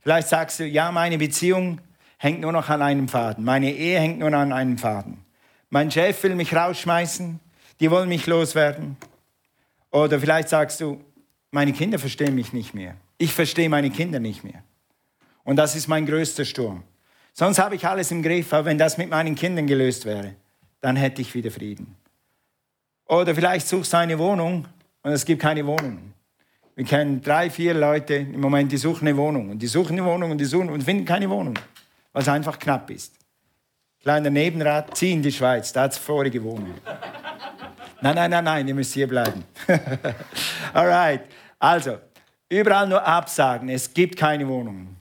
Vielleicht 0.00 0.28
sagst 0.28 0.60
du, 0.60 0.64
ja, 0.64 0.92
meine 0.92 1.18
Beziehung 1.18 1.80
hängt 2.18 2.40
nur 2.40 2.52
noch 2.52 2.68
an 2.68 2.82
einem 2.82 3.08
Faden. 3.08 3.44
Meine 3.44 3.72
Ehe 3.74 3.98
hängt 3.98 4.20
nur 4.20 4.32
an 4.32 4.52
einem 4.52 4.78
Faden. 4.78 5.18
Mein 5.70 5.90
Chef 5.90 6.22
will 6.22 6.36
mich 6.36 6.54
rausschmeißen. 6.54 7.40
Die 7.80 7.90
wollen 7.90 8.08
mich 8.08 8.28
loswerden. 8.28 8.96
Oder 9.90 10.20
vielleicht 10.20 10.50
sagst 10.50 10.80
du, 10.80 11.00
meine 11.50 11.72
Kinder 11.72 11.98
verstehen 11.98 12.36
mich 12.36 12.52
nicht 12.52 12.74
mehr. 12.74 12.94
Ich 13.18 13.32
verstehe 13.32 13.68
meine 13.68 13.90
Kinder 13.90 14.20
nicht 14.20 14.44
mehr. 14.44 14.62
Und 15.42 15.56
das 15.56 15.74
ist 15.74 15.88
mein 15.88 16.06
größter 16.06 16.44
Sturm. 16.44 16.84
Sonst 17.32 17.58
habe 17.58 17.74
ich 17.74 17.84
alles 17.88 18.12
im 18.12 18.22
Griff, 18.22 18.52
aber 18.52 18.66
wenn 18.66 18.78
das 18.78 18.98
mit 18.98 19.10
meinen 19.10 19.34
Kindern 19.34 19.66
gelöst 19.66 20.04
wäre, 20.04 20.36
dann 20.80 20.94
hätte 20.94 21.22
ich 21.22 21.34
wieder 21.34 21.50
Frieden. 21.50 21.96
Oder 23.06 23.34
vielleicht 23.34 23.66
suchst 23.66 23.94
du 23.94 23.96
eine 23.96 24.16
Wohnung 24.16 24.68
und 25.02 25.10
es 25.10 25.24
gibt 25.24 25.42
keine 25.42 25.66
Wohnung. 25.66 26.12
Wir 26.80 26.86
kennen 26.86 27.20
drei, 27.20 27.50
vier 27.50 27.74
Leute 27.74 28.14
im 28.14 28.40
Moment, 28.40 28.72
die 28.72 28.78
suchen 28.78 29.06
eine 29.06 29.14
Wohnung. 29.14 29.50
Und 29.50 29.58
die 29.58 29.66
suchen 29.66 29.98
eine 29.98 30.04
Wohnung 30.06 30.30
und 30.30 30.38
die 30.38 30.46
suchen 30.46 30.70
und 30.70 30.82
finden 30.82 31.04
keine 31.04 31.28
Wohnung, 31.28 31.58
weil 32.14 32.22
es 32.22 32.28
einfach 32.30 32.58
knapp 32.58 32.88
ist. 32.88 33.12
Kleiner 34.00 34.30
Nebenrat, 34.30 34.96
zieh 34.96 35.12
in 35.12 35.20
die 35.20 35.30
Schweiz, 35.30 35.74
da 35.74 35.82
hat 35.82 35.92
es 35.92 35.98
vorige 35.98 36.42
Wohnung. 36.42 36.72
Nein, 38.00 38.14
nein, 38.14 38.30
nein, 38.30 38.44
nein, 38.44 38.66
ihr 38.66 38.74
müsst 38.74 38.94
hier 38.94 39.06
bleiben. 39.06 39.44
Alright, 40.72 41.24
also, 41.58 41.98
überall 42.48 42.88
nur 42.88 43.06
Absagen, 43.06 43.68
es 43.68 43.92
gibt 43.92 44.16
keine 44.16 44.48
Wohnungen 44.48 44.96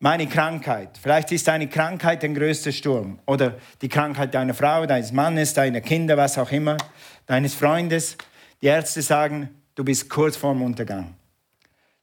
meine 0.00 0.26
Krankheit. 0.26 0.98
Vielleicht 1.00 1.32
ist 1.32 1.48
deine 1.48 1.66
Krankheit 1.66 2.22
der 2.22 2.28
größte 2.28 2.74
Sturm. 2.74 3.20
Oder 3.24 3.54
die 3.80 3.88
Krankheit 3.88 4.34
deiner 4.34 4.52
Frau, 4.52 4.84
deines 4.84 5.12
Mannes, 5.12 5.54
deiner 5.54 5.80
Kinder, 5.80 6.18
was 6.18 6.36
auch 6.36 6.50
immer, 6.50 6.76
deines 7.24 7.54
Freundes. 7.54 8.18
Die 8.60 8.66
Ärzte 8.66 9.00
sagen, 9.00 9.48
du 9.76 9.82
bist 9.82 10.10
kurz 10.10 10.36
vorm 10.36 10.60
Untergang. 10.60 11.14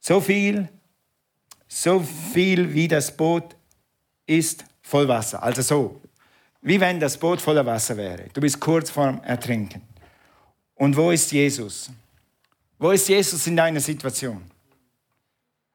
So 0.00 0.20
viel, 0.20 0.68
so 1.68 2.00
viel 2.00 2.72
wie 2.72 2.88
das 2.88 3.14
Boot 3.14 3.54
ist 4.26 4.64
voll 4.82 5.06
Wasser. 5.06 5.42
Also 5.42 5.62
so, 5.62 6.00
wie 6.62 6.80
wenn 6.80 6.98
das 6.98 7.18
Boot 7.18 7.40
voller 7.40 7.64
Wasser 7.64 7.96
wäre. 7.96 8.24
Du 8.32 8.40
bist 8.40 8.58
kurz 8.60 8.90
vorm 8.90 9.22
Ertrinken. 9.22 9.82
Und 10.74 10.96
wo 10.96 11.10
ist 11.10 11.30
Jesus? 11.30 11.90
Wo 12.78 12.90
ist 12.90 13.08
Jesus 13.08 13.46
in 13.46 13.56
deiner 13.56 13.80
Situation? 13.80 14.42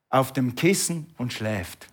Auf 0.10 0.34
dem 0.34 0.56
Kissen 0.56 1.14
und 1.18 1.32
schläft. 1.32 1.88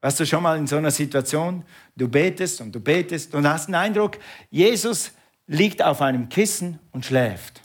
Warst 0.00 0.20
du 0.20 0.26
schon 0.26 0.44
mal 0.44 0.56
in 0.56 0.66
so 0.66 0.76
einer 0.76 0.92
Situation? 0.92 1.64
Du 1.96 2.08
betest 2.08 2.60
und 2.60 2.72
du 2.72 2.78
betest 2.78 3.34
und 3.34 3.48
hast 3.48 3.66
den 3.66 3.74
Eindruck, 3.74 4.18
Jesus 4.50 5.10
liegt 5.48 5.82
auf 5.82 6.00
einem 6.00 6.28
Kissen 6.28 6.78
und 6.92 7.04
schläft. 7.04 7.60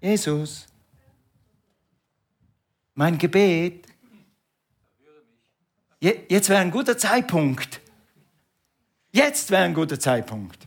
Jesus, 0.00 0.66
mein 3.00 3.16
Gebet, 3.16 3.86
jetzt 6.02 6.50
wäre 6.50 6.60
ein 6.60 6.70
guter 6.70 6.98
Zeitpunkt. 6.98 7.80
Jetzt 9.10 9.50
wäre 9.50 9.62
ein 9.62 9.72
guter 9.72 9.98
Zeitpunkt. 9.98 10.66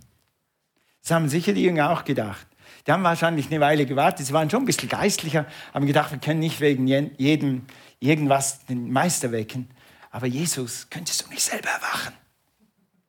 Das 1.03 1.11
haben 1.11 1.29
sicher 1.29 1.53
die 1.53 1.61
Jünger 1.61 1.91
auch 1.91 2.03
gedacht. 2.03 2.47
Die 2.87 2.91
haben 2.91 3.03
wahrscheinlich 3.03 3.51
eine 3.51 3.59
Weile 3.59 3.85
gewartet. 3.85 4.25
Sie 4.25 4.33
waren 4.33 4.49
schon 4.49 4.63
ein 4.63 4.65
bisschen 4.65 4.89
geistlicher, 4.89 5.45
haben 5.75 5.85
gedacht, 5.85 6.11
wir 6.11 6.17
können 6.17 6.39
nicht 6.39 6.59
wegen 6.59 6.87
jedem 6.87 7.67
irgendwas 7.99 8.65
den 8.65 8.91
Meister 8.91 9.31
wecken. 9.31 9.69
Aber 10.09 10.25
Jesus, 10.25 10.89
könntest 10.89 11.23
du 11.23 11.29
nicht 11.29 11.43
selber 11.43 11.69
erwachen? 11.69 12.15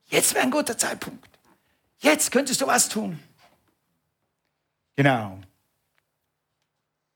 Jetzt 0.05 0.35
wäre 0.35 0.45
ein 0.45 0.51
guter 0.51 0.77
Zeitpunkt. 0.77 1.31
Jetzt 1.99 2.31
könntest 2.31 2.61
du 2.61 2.67
was 2.67 2.91
tun. 2.91 3.19
Genau. 4.97 5.41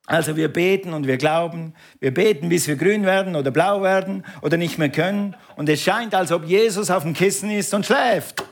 Also 0.08 0.36
wir 0.36 0.50
beten 0.50 0.94
und 0.94 1.06
wir 1.06 1.18
glauben, 1.18 1.74
wir 2.00 2.14
beten, 2.14 2.48
bis 2.48 2.66
wir 2.66 2.76
grün 2.76 3.04
werden 3.04 3.36
oder 3.36 3.50
blau 3.50 3.82
werden 3.82 4.24
oder 4.40 4.56
nicht 4.56 4.78
mehr 4.78 4.88
können. 4.88 5.36
Und 5.54 5.68
es 5.68 5.82
scheint, 5.82 6.14
als 6.14 6.32
ob 6.32 6.46
Jesus 6.46 6.90
auf 6.90 7.02
dem 7.02 7.12
Kissen 7.12 7.50
ist 7.50 7.74
und 7.74 7.84
schläft. 7.84 8.42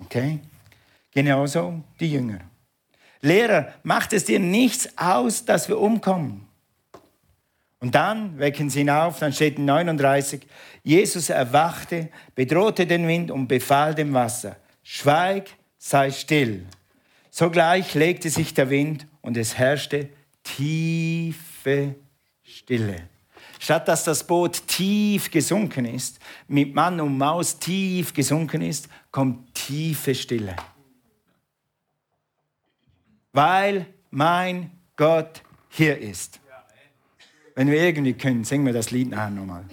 Okay? 0.00 0.40
Genauso 1.12 1.84
die 2.00 2.10
Jünger. 2.10 2.40
Lehrer, 3.20 3.72
macht 3.84 4.12
es 4.12 4.24
dir 4.24 4.40
nichts 4.40 4.88
aus, 4.98 5.44
dass 5.44 5.68
wir 5.68 5.78
umkommen? 5.78 6.48
Und 7.78 7.94
dann 7.94 8.40
wecken 8.40 8.70
sie 8.70 8.80
ihn 8.80 8.90
auf, 8.90 9.20
dann 9.20 9.32
steht 9.32 9.58
in 9.58 9.66
39, 9.66 10.44
Jesus 10.82 11.30
erwachte, 11.30 12.08
bedrohte 12.34 12.88
den 12.88 13.06
Wind 13.06 13.30
und 13.30 13.46
befahl 13.46 13.94
dem 13.94 14.12
Wasser, 14.14 14.56
schweig, 14.82 15.50
sei 15.78 16.10
still. 16.10 16.66
Sogleich 17.38 17.92
legte 17.92 18.30
sich 18.30 18.54
der 18.54 18.70
Wind 18.70 19.06
und 19.20 19.36
es 19.36 19.58
herrschte 19.58 20.08
tiefe 20.42 21.94
Stille. 22.42 23.10
Statt 23.58 23.86
dass 23.88 24.04
das 24.04 24.26
Boot 24.26 24.66
tief 24.66 25.30
gesunken 25.30 25.84
ist, 25.84 26.18
mit 26.48 26.74
Mann 26.74 26.98
und 26.98 27.18
Maus 27.18 27.58
tief 27.58 28.14
gesunken 28.14 28.62
ist, 28.62 28.88
kommt 29.10 29.54
tiefe 29.54 30.14
Stille. 30.14 30.56
Weil 33.34 33.84
mein 34.10 34.70
Gott 34.96 35.42
hier 35.68 35.98
ist. 35.98 36.40
Wenn 37.54 37.70
wir 37.70 37.82
irgendwie 37.82 38.14
können, 38.14 38.44
singen 38.44 38.64
wir 38.64 38.72
das 38.72 38.92
Lied 38.92 39.10
nachher 39.10 39.28
nochmal. 39.28 39.66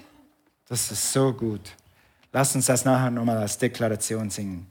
Das 0.67 0.91
ist 0.91 1.13
so 1.13 1.32
gut. 1.32 1.77
Lass 2.34 2.53
uns 2.55 2.65
das 2.65 2.84
nachher 2.84 3.10
nochmal 3.10 3.38
als 3.38 3.58
Deklaration 3.58 4.29
singen. 4.29 4.67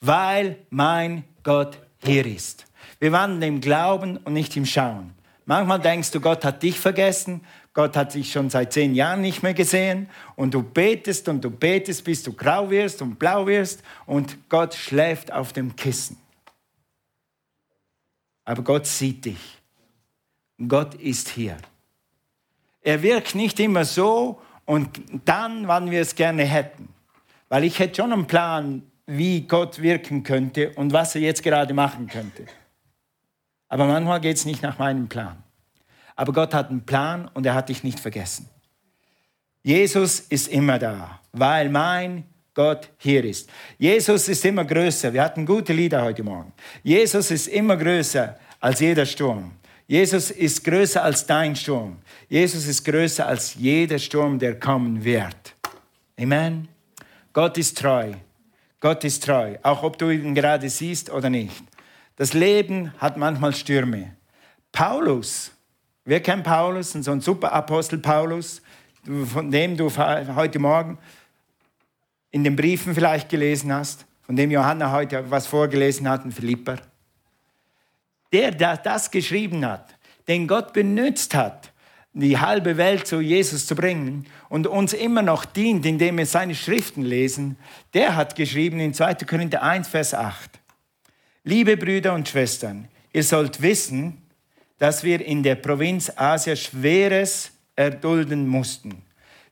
Weil 0.00 0.56
mein 0.70 1.24
Gott 1.42 1.78
hier 2.04 2.26
ist. 2.26 2.66
Wir 2.98 3.12
wandeln 3.12 3.54
im 3.54 3.60
Glauben 3.60 4.18
und 4.18 4.32
nicht 4.32 4.56
im 4.56 4.66
Schauen. 4.66 5.14
Manchmal 5.46 5.80
denkst 5.80 6.10
du, 6.10 6.20
Gott 6.20 6.44
hat 6.44 6.62
dich 6.62 6.78
vergessen, 6.78 7.40
Gott 7.72 7.96
hat 7.96 8.14
dich 8.14 8.32
schon 8.32 8.50
seit 8.50 8.72
zehn 8.72 8.94
Jahren 8.94 9.20
nicht 9.20 9.42
mehr 9.42 9.54
gesehen 9.54 10.08
und 10.36 10.54
du 10.54 10.62
betest 10.62 11.28
und 11.28 11.42
du 11.42 11.50
betest, 11.50 12.04
bis 12.04 12.22
du 12.22 12.32
grau 12.32 12.70
wirst 12.70 13.00
und 13.00 13.18
blau 13.18 13.46
wirst 13.46 13.82
und 14.06 14.48
Gott 14.48 14.74
schläft 14.74 15.32
auf 15.32 15.52
dem 15.52 15.76
Kissen. 15.76 16.16
Aber 18.44 18.62
Gott 18.62 18.86
sieht 18.86 19.24
dich. 19.24 19.58
Gott 20.68 20.94
ist 20.94 21.28
hier. 21.28 21.56
Er 22.82 23.02
wirkt 23.02 23.34
nicht 23.34 23.60
immer 23.60 23.84
so 23.84 24.40
und 24.64 25.00
dann, 25.24 25.68
wann 25.68 25.90
wir 25.90 26.00
es 26.00 26.14
gerne 26.14 26.44
hätten. 26.44 26.88
Weil 27.48 27.64
ich 27.64 27.78
hätte 27.78 28.02
schon 28.02 28.12
einen 28.12 28.26
Plan, 28.26 28.89
wie 29.10 29.42
Gott 29.42 29.82
wirken 29.82 30.22
könnte 30.22 30.70
und 30.70 30.92
was 30.92 31.14
er 31.14 31.20
jetzt 31.20 31.42
gerade 31.42 31.74
machen 31.74 32.06
könnte. 32.06 32.46
Aber 33.68 33.86
manchmal 33.86 34.20
geht 34.20 34.36
es 34.36 34.44
nicht 34.44 34.62
nach 34.62 34.78
meinem 34.78 35.08
Plan. 35.08 35.42
Aber 36.16 36.32
Gott 36.32 36.54
hat 36.54 36.70
einen 36.70 36.84
Plan 36.84 37.30
und 37.34 37.46
er 37.46 37.54
hat 37.54 37.68
dich 37.68 37.82
nicht 37.84 38.00
vergessen. 38.00 38.48
Jesus 39.62 40.20
ist 40.20 40.48
immer 40.48 40.78
da, 40.78 41.20
weil 41.32 41.68
mein 41.68 42.24
Gott 42.54 42.90
hier 42.98 43.24
ist. 43.24 43.48
Jesus 43.78 44.28
ist 44.28 44.44
immer 44.44 44.64
größer. 44.64 45.12
Wir 45.12 45.22
hatten 45.22 45.46
gute 45.46 45.72
Lieder 45.72 46.02
heute 46.02 46.22
Morgen. 46.22 46.52
Jesus 46.82 47.30
ist 47.30 47.46
immer 47.48 47.76
größer 47.76 48.38
als 48.60 48.80
jeder 48.80 49.06
Sturm. 49.06 49.52
Jesus 49.86 50.30
ist 50.30 50.64
größer 50.64 51.02
als 51.02 51.26
dein 51.26 51.56
Sturm. 51.56 51.96
Jesus 52.28 52.66
ist 52.66 52.84
größer 52.84 53.26
als 53.26 53.54
jeder 53.54 53.98
Sturm, 53.98 54.38
der 54.38 54.58
kommen 54.58 55.02
wird. 55.02 55.54
Amen. 56.18 56.68
Gott 57.32 57.58
ist 57.58 57.78
treu. 57.78 58.12
Gott 58.80 59.04
ist 59.04 59.24
treu, 59.24 59.56
auch 59.62 59.82
ob 59.82 59.98
du 59.98 60.10
ihn 60.10 60.34
gerade 60.34 60.68
siehst 60.68 61.10
oder 61.10 61.30
nicht. 61.30 61.62
Das 62.16 62.32
Leben 62.32 62.92
hat 62.98 63.16
manchmal 63.16 63.54
Stürme. 63.54 64.16
Paulus, 64.72 65.52
wer 66.04 66.20
kennt 66.20 66.44
Paulus? 66.44 66.92
So 66.92 67.12
ein 67.12 67.20
super 67.20 67.52
Apostel 67.52 67.98
Paulus, 67.98 68.62
von 69.04 69.50
dem 69.50 69.76
du 69.76 69.90
heute 69.96 70.58
Morgen 70.58 70.98
in 72.30 72.44
den 72.44 72.56
Briefen 72.56 72.94
vielleicht 72.94 73.28
gelesen 73.28 73.72
hast, 73.72 74.06
von 74.22 74.36
dem 74.36 74.50
Johanna 74.50 74.92
heute 74.92 75.30
was 75.30 75.46
vorgelesen 75.46 76.08
hat 76.08 76.24
in 76.24 76.32
Philipper 76.32 76.78
der, 78.32 78.52
der 78.52 78.76
das 78.76 79.10
geschrieben 79.10 79.64
hat, 79.64 79.94
den 80.28 80.46
Gott 80.46 80.72
benutzt 80.72 81.34
hat, 81.34 81.72
die 82.12 82.38
halbe 82.38 82.76
Welt 82.76 83.06
zu 83.06 83.20
Jesus 83.20 83.66
zu 83.66 83.74
bringen 83.74 84.26
und 84.48 84.66
uns 84.66 84.92
immer 84.92 85.22
noch 85.22 85.44
dient, 85.44 85.86
indem 85.86 86.18
wir 86.18 86.26
seine 86.26 86.54
Schriften 86.54 87.02
lesen, 87.02 87.56
der 87.94 88.16
hat 88.16 88.34
geschrieben 88.34 88.80
in 88.80 88.94
2. 88.94 89.14
Korinther 89.26 89.62
1, 89.62 89.88
Vers 89.88 90.14
8. 90.14 90.50
Liebe 91.44 91.76
Brüder 91.76 92.14
und 92.14 92.28
Schwestern, 92.28 92.88
ihr 93.12 93.22
sollt 93.22 93.62
wissen, 93.62 94.18
dass 94.78 95.04
wir 95.04 95.24
in 95.24 95.42
der 95.42 95.54
Provinz 95.54 96.10
Asia 96.16 96.56
Schweres 96.56 97.52
erdulden 97.76 98.48
mussten. 98.48 99.02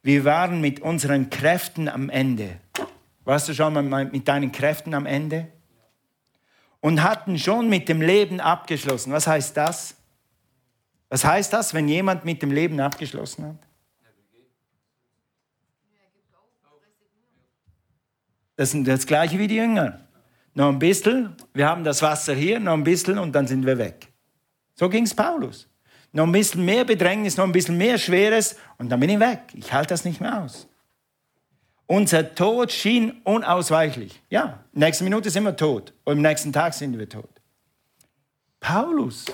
Wir 0.03 0.25
waren 0.25 0.61
mit 0.61 0.81
unseren 0.81 1.31
Kräften 1.31 1.89
am 1.89 2.11
Ende. 2.11 2.57
Warst 3.25 3.49
du 3.49 3.55
schon 3.55 3.75
mal 3.75 4.07
mit 4.07 4.27
deinen 4.27 4.53
Kräften 4.53 4.95
am 4.95 5.07
Ende? 5.07 5.49
Und 6.81 7.03
hatten 7.03 7.39
schon 7.39 7.69
mit 7.69 7.89
dem 7.89 8.01
Leben 8.01 8.41
abgeschlossen. 8.41 9.13
Was 9.13 9.27
heißt 9.27 9.57
das? 9.57 9.98
Was 11.09 11.25
heißt 11.25 11.53
das, 11.53 11.73
wenn 11.75 11.89
jemand 11.89 12.25
mit 12.25 12.43
dem 12.43 12.51
Leben 12.51 12.79
abgeschlossen 12.81 13.47
hat? 13.47 13.57
Das 18.57 18.75
ist 18.75 18.87
das 18.87 19.07
gleiche 19.07 19.39
wie 19.39 19.47
die 19.47 19.57
Jünger. 19.57 20.01
Noch 20.55 20.69
ein 20.69 20.79
bisschen, 20.81 21.37
wir 21.55 21.69
haben 21.69 21.85
das 21.85 22.03
Wasser 22.03 22.35
hier, 22.35 22.59
noch 22.59 22.73
ein 22.73 22.83
bisschen 22.83 23.19
und 23.19 23.33
dann 23.33 23.47
sind 23.47 23.65
wir 23.65 23.79
weg. 23.79 24.09
So 24.75 24.89
ging 24.89 25.05
es 25.05 25.15
Paulus. 25.15 25.69
Noch 26.13 26.25
ein 26.25 26.33
bisschen 26.33 26.65
mehr 26.65 26.85
Bedrängnis, 26.85 27.37
noch 27.37 27.45
ein 27.45 27.53
bisschen 27.53 27.77
mehr 27.77 27.99
Schweres 27.99 28.57
und 28.77 28.89
dann 28.89 28.99
bin 28.99 29.11
ich 29.11 29.21
weg. 29.21 29.41
Ich 29.55 29.73
halte 29.73 29.91
das 29.91 30.05
nicht 30.05 30.21
mehr 30.21 30.43
aus. 30.43 30.67
Unser 31.87 32.35
Tod 32.35 32.73
schien 32.73 33.21
unausweichlich. 33.25 34.21
Ja, 34.29 34.65
nächste 34.73 35.05
Minute 35.05 35.31
sind 35.31 35.45
wir 35.45 35.57
tot 35.57 35.95
und 36.05 36.15
am 36.15 36.23
nächsten 36.23 36.53
Tag 36.53 36.75
sind 36.75 36.99
wir 36.99 37.09
tot. 37.09 37.41
Paulus, 38.59 39.27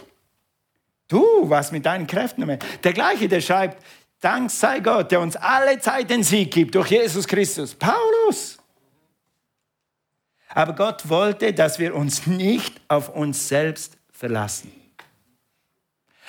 du 1.09 1.49
was 1.49 1.73
mit 1.73 1.87
deinen 1.87 2.07
Kräften. 2.07 2.59
Der 2.83 2.93
gleiche, 2.93 3.29
der 3.29 3.41
schreibt, 3.41 3.83
Dank 4.25 4.51
sei 4.51 4.81
Gott, 4.81 5.13
der 5.13 5.21
uns 5.21 5.37
alle 5.37 5.79
Zeit 5.81 6.09
den 6.09 6.23
Sieg 6.23 6.51
gibt 6.51 6.75
durch 6.75 6.91
Jesus 6.91 7.27
Christus. 7.27 7.75
Paulus. 7.75 8.57
Aber 10.49 10.75
Gott 10.75 11.11
wollte, 11.11 11.53
dass 11.53 11.79
wir 11.79 11.95
uns 11.95 12.27
nicht 12.27 12.81
auf 12.89 13.11
uns 13.11 13.49
selbst 13.49 13.99
verlassen. 14.11 14.73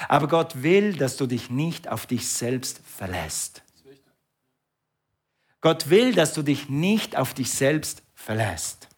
Aber 0.09 0.27
Gott 0.27 0.61
will, 0.61 0.97
dass 0.97 1.15
du 1.15 1.25
dich 1.25 1.49
nicht 1.49 1.87
auf 1.87 2.05
dich 2.05 2.27
selbst 2.27 2.81
verlässt. 2.83 3.63
Gott 5.61 5.89
will, 5.89 6.13
dass 6.13 6.33
du 6.33 6.41
dich 6.41 6.67
nicht 6.67 7.15
auf 7.15 7.33
dich 7.33 7.51
selbst 7.51 8.03
verlässt. 8.13 8.89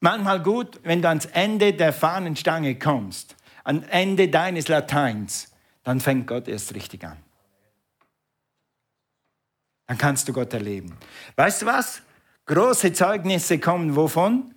Manchmal 0.00 0.42
gut, 0.42 0.78
wenn 0.84 1.00
du 1.00 1.08
ans 1.08 1.24
Ende 1.24 1.72
der 1.72 1.94
Fahnenstange 1.94 2.78
kommst, 2.78 3.34
ans 3.68 3.86
Ende 3.90 4.28
deines 4.28 4.68
Lateins, 4.68 5.52
dann 5.84 6.00
fängt 6.00 6.26
Gott 6.26 6.48
erst 6.48 6.74
richtig 6.74 7.04
an. 7.04 7.18
Dann 9.86 9.98
kannst 9.98 10.26
du 10.26 10.32
Gott 10.32 10.52
erleben. 10.54 10.96
Weißt 11.36 11.62
du 11.62 11.66
was? 11.66 12.02
Große 12.46 12.94
Zeugnisse 12.94 13.58
kommen 13.58 13.94
wovon? 13.94 14.54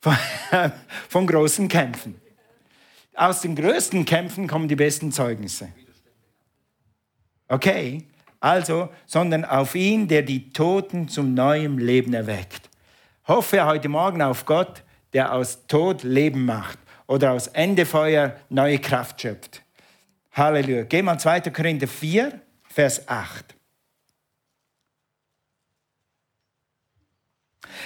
Von, 0.00 0.16
von 1.08 1.26
großen 1.26 1.66
Kämpfen. 1.68 2.20
Aus 3.14 3.40
den 3.40 3.56
größten 3.56 4.04
Kämpfen 4.04 4.46
kommen 4.46 4.68
die 4.68 4.76
besten 4.76 5.12
Zeugnisse. 5.12 5.72
Okay, 7.48 8.06
also, 8.40 8.90
sondern 9.06 9.46
auf 9.46 9.74
ihn, 9.74 10.08
der 10.08 10.22
die 10.22 10.50
Toten 10.50 11.08
zum 11.08 11.32
neuen 11.32 11.78
Leben 11.78 12.12
erweckt. 12.12 12.68
Hoffe 13.26 13.64
heute 13.64 13.88
Morgen 13.88 14.20
auf 14.20 14.44
Gott, 14.44 14.82
der 15.12 15.32
aus 15.32 15.66
Tod 15.66 16.02
Leben 16.02 16.44
macht 16.44 16.81
oder 17.06 17.32
aus 17.32 17.48
Endefeuer 17.48 18.36
neue 18.48 18.78
Kraft 18.78 19.20
schöpft. 19.20 19.62
Halleluja. 20.32 20.84
Geh 20.84 21.02
mal 21.02 21.18
2. 21.18 21.40
Korinther 21.50 21.88
4, 21.88 22.40
Vers 22.62 23.06
8. 23.06 23.54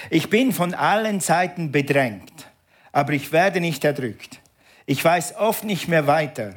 Ich 0.09 0.29
bin 0.29 0.53
von 0.53 0.73
allen 0.73 1.19
Seiten 1.19 1.71
bedrängt, 1.71 2.47
aber 2.91 3.13
ich 3.13 3.31
werde 3.31 3.59
nicht 3.59 3.83
erdrückt. 3.83 4.39
Ich 4.85 5.03
weiß 5.03 5.35
oft 5.35 5.63
nicht 5.63 5.87
mehr 5.87 6.07
weiter. 6.07 6.53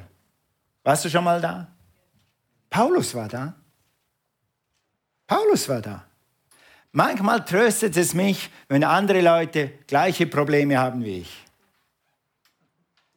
Warst 0.85 1.05
du 1.05 1.09
schon 1.09 1.25
mal 1.25 1.41
da? 1.41 1.69
Paulus 2.69 3.15
war 3.15 3.29
da. 3.29 3.55
Paulus 5.27 5.69
war 5.69 5.81
da. 5.81 6.05
Manchmal 6.93 7.45
tröstet 7.45 7.97
es 7.97 8.15
mich, 8.15 8.51
wenn 8.69 8.85
andere 8.85 9.21
Leute 9.21 9.69
gleiche 9.87 10.27
Probleme 10.27 10.79
haben 10.79 11.05
wie 11.05 11.19
ich. 11.19 11.45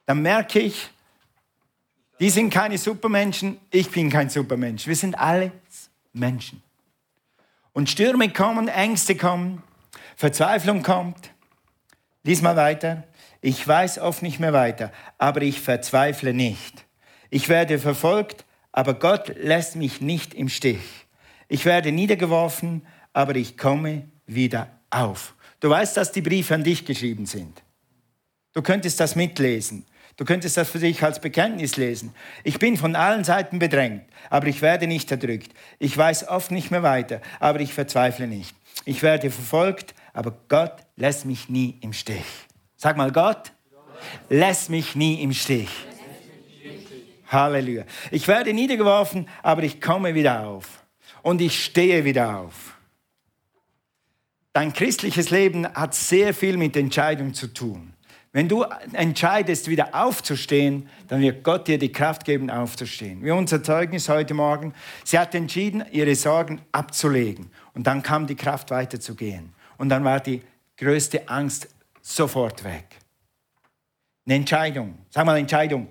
Dann 0.05 0.21
merke 0.21 0.59
ich, 0.59 0.89
die 2.19 2.29
sind 2.29 2.49
keine 2.49 2.77
Supermenschen, 2.77 3.59
ich 3.69 3.89
bin 3.89 4.09
kein 4.09 4.29
Supermensch. 4.29 4.87
Wir 4.87 4.95
sind 4.95 5.15
alle 5.15 5.51
Menschen. 6.13 6.61
Und 7.73 7.89
Stürme 7.89 8.29
kommen, 8.29 8.67
Ängste 8.67 9.15
kommen, 9.15 9.63
Verzweiflung 10.15 10.83
kommt. 10.83 11.31
Lies 12.23 12.41
mal 12.41 12.55
weiter. 12.55 13.03
Ich 13.41 13.67
weiß 13.67 13.99
oft 13.99 14.21
nicht 14.21 14.39
mehr 14.39 14.53
weiter, 14.53 14.91
aber 15.17 15.41
ich 15.41 15.59
verzweifle 15.59 16.33
nicht. 16.33 16.85
Ich 17.29 17.49
werde 17.49 17.79
verfolgt, 17.79 18.45
aber 18.71 18.93
Gott 18.93 19.35
lässt 19.37 19.75
mich 19.75 19.99
nicht 19.99 20.33
im 20.33 20.47
Stich. 20.47 21.07
Ich 21.49 21.65
werde 21.65 21.91
niedergeworfen, 21.91 22.85
aber 23.11 23.35
ich 23.35 23.57
komme 23.57 24.07
wieder 24.25 24.69
auf. 24.89 25.35
Du 25.59 25.69
weißt, 25.69 25.97
dass 25.97 26.11
die 26.11 26.21
Briefe 26.21 26.55
an 26.55 26.63
dich 26.63 26.85
geschrieben 26.85 27.25
sind. 27.25 27.61
Du 28.53 28.61
könntest 28.61 28.99
das 28.99 29.15
mitlesen. 29.15 29.85
Du 30.15 30.25
könntest 30.25 30.57
das 30.57 30.69
für 30.69 30.79
dich 30.79 31.03
als 31.03 31.19
Bekenntnis 31.19 31.75
lesen. 31.75 32.13
Ich 32.43 32.59
bin 32.59 32.77
von 32.77 32.95
allen 32.95 33.23
Seiten 33.23 33.57
bedrängt, 33.57 34.03
aber 34.29 34.47
ich 34.47 34.61
werde 34.61 34.85
nicht 34.85 35.09
erdrückt. 35.09 35.51
Ich 35.79 35.97
weiß 35.97 36.27
oft 36.27 36.51
nicht 36.51 36.69
mehr 36.69 36.83
weiter, 36.83 37.19
aber 37.39 37.59
ich 37.61 37.73
verzweifle 37.73 38.27
nicht. 38.27 38.55
Ich 38.85 39.01
werde 39.01 39.31
verfolgt, 39.31 39.95
aber 40.13 40.37
Gott 40.49 40.75
lässt 40.95 41.25
mich 41.25 41.49
nie 41.49 41.77
im 41.81 41.93
Stich. 41.93 42.25
Sag 42.75 42.97
mal, 42.97 43.11
Gott 43.11 43.51
lässt 44.29 44.69
mich 44.69 44.95
nie 44.95 45.21
im 45.21 45.33
Stich. 45.33 45.69
Halleluja. 47.27 47.85
Ich 48.11 48.27
werde 48.27 48.53
niedergeworfen, 48.53 49.27
aber 49.41 49.63
ich 49.63 49.81
komme 49.81 50.13
wieder 50.13 50.45
auf. 50.45 50.83
Und 51.23 51.41
ich 51.41 51.63
stehe 51.63 52.05
wieder 52.05 52.37
auf. 52.37 52.77
Dein 54.51 54.71
christliches 54.71 55.31
Leben 55.31 55.67
hat 55.67 55.95
sehr 55.95 56.33
viel 56.33 56.57
mit 56.57 56.77
Entscheidung 56.77 57.33
zu 57.33 57.47
tun. 57.47 57.92
Wenn 58.35 58.49
du 58.49 58.65
entscheidest, 58.93 59.69
wieder 59.69 59.93
aufzustehen, 59.93 60.89
dann 61.07 61.21
wird 61.21 61.43
Gott 61.43 61.67
dir 61.67 61.77
die 61.77 61.91
Kraft 61.91 62.25
geben, 62.25 62.49
aufzustehen. 62.49 63.23
Wie 63.23 63.29
unser 63.29 63.61
Zeugnis 63.61 64.09
heute 64.09 64.33
Morgen. 64.33 64.73
Sie 65.03 65.19
hat 65.19 65.35
entschieden, 65.35 65.85
ihre 65.91 66.15
Sorgen 66.15 66.59
abzulegen. 66.71 67.51
Und 67.75 67.85
dann 67.85 68.01
kam 68.01 68.25
die 68.25 68.35
Kraft 68.35 68.71
weiterzugehen. 68.71 69.53
Und 69.77 69.89
dann 69.89 70.03
war 70.03 70.19
die 70.19 70.41
größte 70.77 71.29
Angst 71.29 71.67
sofort 72.01 72.63
weg. 72.63 72.85
Eine 74.25 74.35
Entscheidung. 74.37 74.97
Sag 75.11 75.27
mal 75.27 75.37
Entscheidung. 75.37 75.87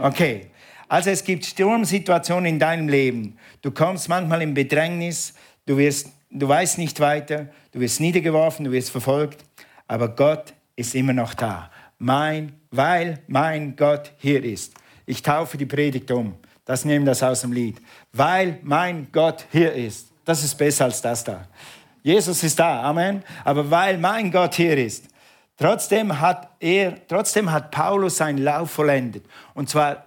Okay. 0.00 0.46
Also 0.88 1.10
es 1.10 1.22
gibt 1.22 1.44
Sturmsituationen 1.44 2.46
in 2.46 2.58
deinem 2.58 2.88
Leben. 2.88 3.36
Du 3.60 3.70
kommst 3.70 4.08
manchmal 4.08 4.40
in 4.40 4.54
Bedrängnis, 4.54 5.34
du, 5.66 5.76
wirst, 5.76 6.08
du 6.30 6.48
weißt 6.48 6.78
nicht 6.78 7.00
weiter, 7.00 7.48
du 7.72 7.80
wirst 7.80 8.00
niedergeworfen, 8.00 8.64
du 8.64 8.72
wirst 8.72 8.90
verfolgt, 8.90 9.44
aber 9.88 10.08
Gott 10.08 10.54
ist 10.76 10.94
immer 10.94 11.12
noch 11.12 11.34
da. 11.34 11.70
Mein, 11.98 12.60
weil 12.70 13.22
mein 13.26 13.74
Gott 13.74 14.12
hier 14.18 14.44
ist. 14.44 14.74
Ich 15.06 15.22
taufe 15.22 15.56
die 15.56 15.66
Predigt 15.66 16.10
um. 16.10 16.36
Das 16.64 16.84
nehmen 16.84 17.06
das 17.06 17.22
aus 17.22 17.40
dem 17.40 17.52
Lied. 17.52 17.80
Weil 18.12 18.58
mein 18.62 19.08
Gott 19.10 19.46
hier 19.50 19.72
ist. 19.72 20.08
Das 20.24 20.42
ist 20.44 20.56
besser 20.56 20.84
als 20.84 21.00
das 21.00 21.24
da. 21.24 21.46
Jesus 22.02 22.42
ist 22.42 22.58
da, 22.58 22.82
Amen. 22.82 23.22
Aber 23.44 23.70
weil 23.70 23.98
mein 23.98 24.30
Gott 24.30 24.54
hier 24.54 24.76
ist, 24.76 25.06
trotzdem 25.56 26.20
hat 26.20 26.50
er, 26.60 27.06
trotzdem 27.08 27.50
hat 27.50 27.70
Paulus 27.70 28.18
seinen 28.18 28.38
Lauf 28.38 28.70
vollendet. 28.72 29.24
Und 29.54 29.68
zwar 29.70 30.06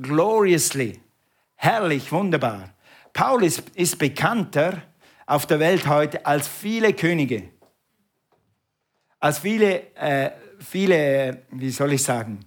gloriously, 0.00 1.00
herrlich, 1.56 2.10
wunderbar. 2.10 2.70
Paulus 3.12 3.62
ist 3.74 3.98
bekannter 3.98 4.82
auf 5.26 5.46
der 5.46 5.60
Welt 5.60 5.86
heute 5.86 6.24
als 6.26 6.46
viele 6.48 6.92
Könige, 6.92 7.50
als 9.24 9.38
viele, 9.38 9.94
äh, 9.94 10.32
viele, 10.60 11.44
wie 11.50 11.70
soll 11.70 11.94
ich 11.94 12.02
sagen, 12.02 12.40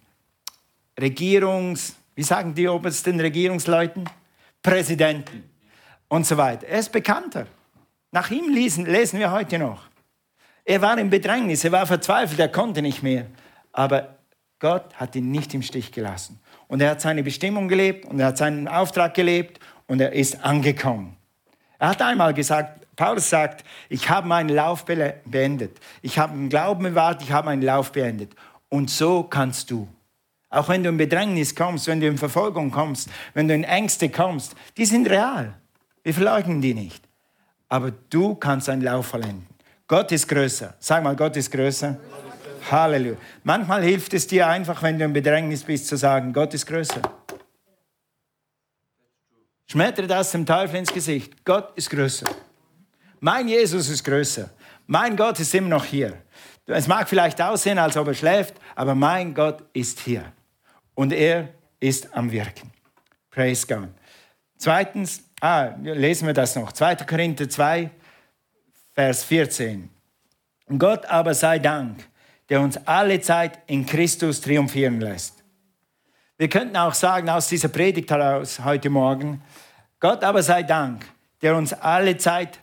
Regierungs, 1.02 1.96
wie 2.14 2.22
sagen 2.22 2.54
die 2.54 2.68
obersten 2.68 3.20
Regierungsleuten? 3.20 4.08
Präsidenten 4.62 5.50
und 6.08 6.28
so 6.28 6.38
weiter. 6.38 6.68
Er 6.68 6.78
ist 6.78 6.92
bekannter. 6.92 7.48
Nach 8.12 8.30
ihm 8.30 8.54
lesen, 8.54 8.86
lesen 8.86 9.18
wir 9.18 9.32
heute 9.32 9.58
noch. 9.58 9.86
Er 10.66 10.80
war 10.80 10.96
im 11.00 11.10
Bedrängnis, 11.10 11.64
er 11.64 11.72
war 11.72 11.88
verzweifelt, 11.88 12.40
er 12.40 12.50
konnte 12.50 12.84
nicht 12.84 13.02
mehr. 13.02 13.26
Aber 13.72 14.20
Gott 14.60 14.94
hat 14.94 15.16
ihn 15.16 15.32
nicht 15.32 15.56
im 15.56 15.64
Stich 15.64 15.92
gelassen. 15.92 16.40
Und 16.68 16.80
er 16.80 16.92
hat 16.92 17.02
seine 17.02 17.24
Bestimmung 17.24 17.70
gelebt 17.70 18.06
und 18.06 18.20
er 18.20 18.28
hat 18.28 18.38
seinen 18.38 18.68
Auftrag 18.68 19.16
gelebt 19.16 19.60
und 19.88 20.00
er 20.00 20.14
ist 20.14 20.46
angekommen. 20.46 21.18
Er 21.80 21.90
hat 21.90 22.04
einmal 22.04 22.36
gesagt, 22.36 22.87
Paulus 22.98 23.30
sagt, 23.30 23.64
ich 23.90 24.10
habe 24.10 24.28
meinen 24.28 24.50
Lauf 24.50 24.84
beendet. 24.84 25.80
Ich 26.02 26.18
habe 26.20 26.34
den 26.34 26.50
Glauben 26.50 26.84
bewahrt, 26.84 27.22
ich 27.22 27.32
habe 27.32 27.46
meinen 27.46 27.62
Lauf 27.62 27.94
beendet. 27.94 28.34
Und 28.70 28.90
so 28.90 29.24
kannst 29.24 29.72
du. 29.72 29.88
Auch 30.50 30.68
wenn 30.68 30.84
du 30.84 30.90
in 30.90 30.98
Bedrängnis 30.98 31.56
kommst, 31.56 31.88
wenn 31.88 32.02
du 32.02 32.08
in 32.08 32.18
Verfolgung 32.18 32.72
kommst, 32.72 33.10
wenn 33.36 33.48
du 33.48 33.54
in 33.54 33.64
Ängste 33.64 34.10
kommst, 34.10 34.56
die 34.78 34.86
sind 34.86 35.10
real. 35.10 35.54
Wir 36.04 36.14
verleugnen 36.14 36.60
die 36.60 36.74
nicht. 36.74 37.08
Aber 37.70 37.92
du 38.10 38.34
kannst 38.34 38.68
einen 38.68 38.82
Lauf 38.82 39.08
vollenden. 39.08 39.46
Gott 39.88 40.12
ist 40.12 40.28
größer. 40.28 40.74
Sag 40.80 41.04
mal, 41.04 41.16
Gott 41.16 41.38
ist 41.38 41.52
größer. 41.52 41.98
Halleluja. 42.72 43.18
Manchmal 43.44 43.84
hilft 43.84 44.14
es 44.16 44.26
dir 44.26 44.48
einfach, 44.48 44.82
wenn 44.82 44.98
du 44.98 45.06
im 45.06 45.14
Bedrängnis 45.14 45.64
bist, 45.64 45.88
zu 45.88 45.98
sagen, 45.98 46.34
Gott 46.34 46.54
ist 46.54 46.66
größer. 46.66 47.02
Schmettere 49.68 50.08
das 50.08 50.32
dem 50.32 50.46
Teufel 50.46 50.78
ins 50.78 50.92
Gesicht. 50.92 51.46
Gott 51.46 51.74
ist 51.76 51.90
größer. 51.90 52.26
Mein 53.20 53.48
Jesus 53.48 53.90
ist 53.90 54.04
größer. 54.04 54.50
Mein 54.86 55.16
Gott 55.16 55.40
ist 55.40 55.54
immer 55.54 55.70
noch 55.70 55.86
hier. 55.86 56.22
Es 56.66 56.88
mag 56.88 57.08
vielleicht 57.08 57.42
aussehen, 57.42 57.78
als 57.78 57.96
ob 57.98 58.08
er 58.08 58.14
schläft, 58.14 58.56
aber 58.76 58.94
mein 58.94 59.34
Gott 59.34 59.64
ist 59.74 60.00
hier. 60.00 60.32
Und 60.96 61.14
er 61.14 61.50
ist 61.80 62.14
am 62.14 62.32
Wirken. 62.32 62.72
Praise 63.32 63.66
God. 63.68 63.90
Zweitens, 64.58 65.24
ah, 65.40 65.70
lesen 65.82 66.28
wir 66.28 66.34
das 66.34 66.56
noch. 66.56 66.72
2. 66.72 66.96
Korinther 66.98 67.50
2, 67.50 67.90
Vers 68.94 69.24
14. 69.24 69.90
Gott 70.78 71.06
aber 71.06 71.34
sei 71.34 71.60
Dank, 71.60 72.08
der 72.50 72.62
uns 72.62 72.78
alle 72.86 73.22
Zeit 73.22 73.60
in 73.68 73.86
Christus 73.86 74.42
triumphieren 74.42 75.00
lässt. 75.00 75.44
Wir 76.38 76.50
könnten 76.50 76.76
auch 76.78 76.94
sagen 76.94 77.30
aus 77.30 77.48
dieser 77.48 77.70
Predigt 77.70 78.12
heraus 78.12 78.60
heute 78.64 78.90
Morgen, 78.90 79.42
Gott 80.00 80.24
aber 80.24 80.44
sei 80.44 80.64
Dank, 80.64 81.06
der 81.42 81.56
uns 81.56 81.74
alle 81.74 82.18
Zeit 82.18 82.60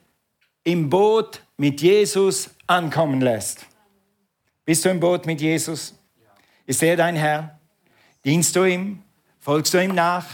im 0.65 0.89
Boot 0.89 1.43
mit 1.59 1.81
Jesus 1.81 2.51
ankommen 2.67 3.21
lässt. 3.21 3.67
Bist 4.65 4.85
du 4.85 4.89
im 4.89 4.99
Boot 4.99 5.27
mit 5.27 5.41
Jesus? 5.41 5.95
Ist 6.67 6.83
er 6.83 6.97
dein 6.97 7.17
Herr? 7.17 7.59
Dienst 8.25 8.57
du 8.57 8.65
ihm? 8.65 9.03
Folgst 9.39 9.75
du 9.75 9.83
ihm 9.83 9.95
nach? 9.95 10.27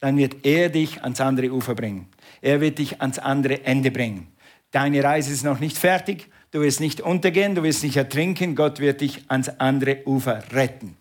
Dann 0.00 0.16
wird 0.16 0.44
er 0.46 0.70
dich 0.70 1.02
ans 1.02 1.20
andere 1.20 1.52
Ufer 1.52 1.74
bringen. 1.74 2.08
Er 2.40 2.60
wird 2.60 2.78
dich 2.78 3.00
ans 3.02 3.18
andere 3.18 3.64
Ende 3.64 3.90
bringen. 3.90 4.32
Deine 4.70 5.04
Reise 5.04 5.32
ist 5.32 5.44
noch 5.44 5.60
nicht 5.60 5.76
fertig. 5.76 6.30
Du 6.50 6.62
wirst 6.62 6.80
nicht 6.80 7.02
untergehen, 7.02 7.54
du 7.54 7.62
wirst 7.62 7.84
nicht 7.84 7.96
ertrinken. 7.96 8.56
Gott 8.56 8.80
wird 8.80 9.02
dich 9.02 9.22
ans 9.28 9.50
andere 9.60 9.98
Ufer 10.06 10.42
retten. 10.52 10.96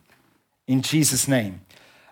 In 0.65 0.81
Jesus' 0.81 1.27
Name. 1.27 1.53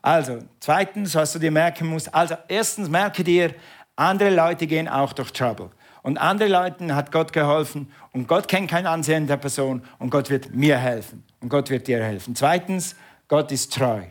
Also, 0.02 0.39
zweitens, 0.62 1.13
was 1.15 1.34
du 1.34 1.39
dir 1.39 1.52
merken 1.52 1.88
musst. 1.88 2.13
Also, 2.15 2.36
erstens 2.47 2.89
merke 2.89 3.23
dir, 3.23 3.54
andere 3.97 4.34
Leute 4.34 4.65
gehen 4.65 4.88
auch 4.88 5.12
durch 5.12 5.32
Trouble. 5.32 5.69
Und 6.01 6.17
andere 6.17 6.49
Leuten 6.49 6.95
hat 6.95 7.12
Gott 7.12 7.33
geholfen 7.33 7.91
und 8.12 8.27
Gott 8.27 8.47
kennt 8.47 8.69
kein 8.69 8.85
Ansehen 8.85 9.27
der 9.27 9.38
Person 9.38 9.83
und 9.97 10.09
Gott 10.09 10.29
wird 10.29 10.53
mir 10.53 10.77
helfen 10.77 11.23
und 11.41 11.49
Gott 11.49 11.69
wird 11.69 11.88
dir 11.88 12.03
helfen. 12.03 12.35
Zweitens, 12.35 12.95
Gott 13.27 13.51
ist 13.51 13.73
treu. 13.73 14.03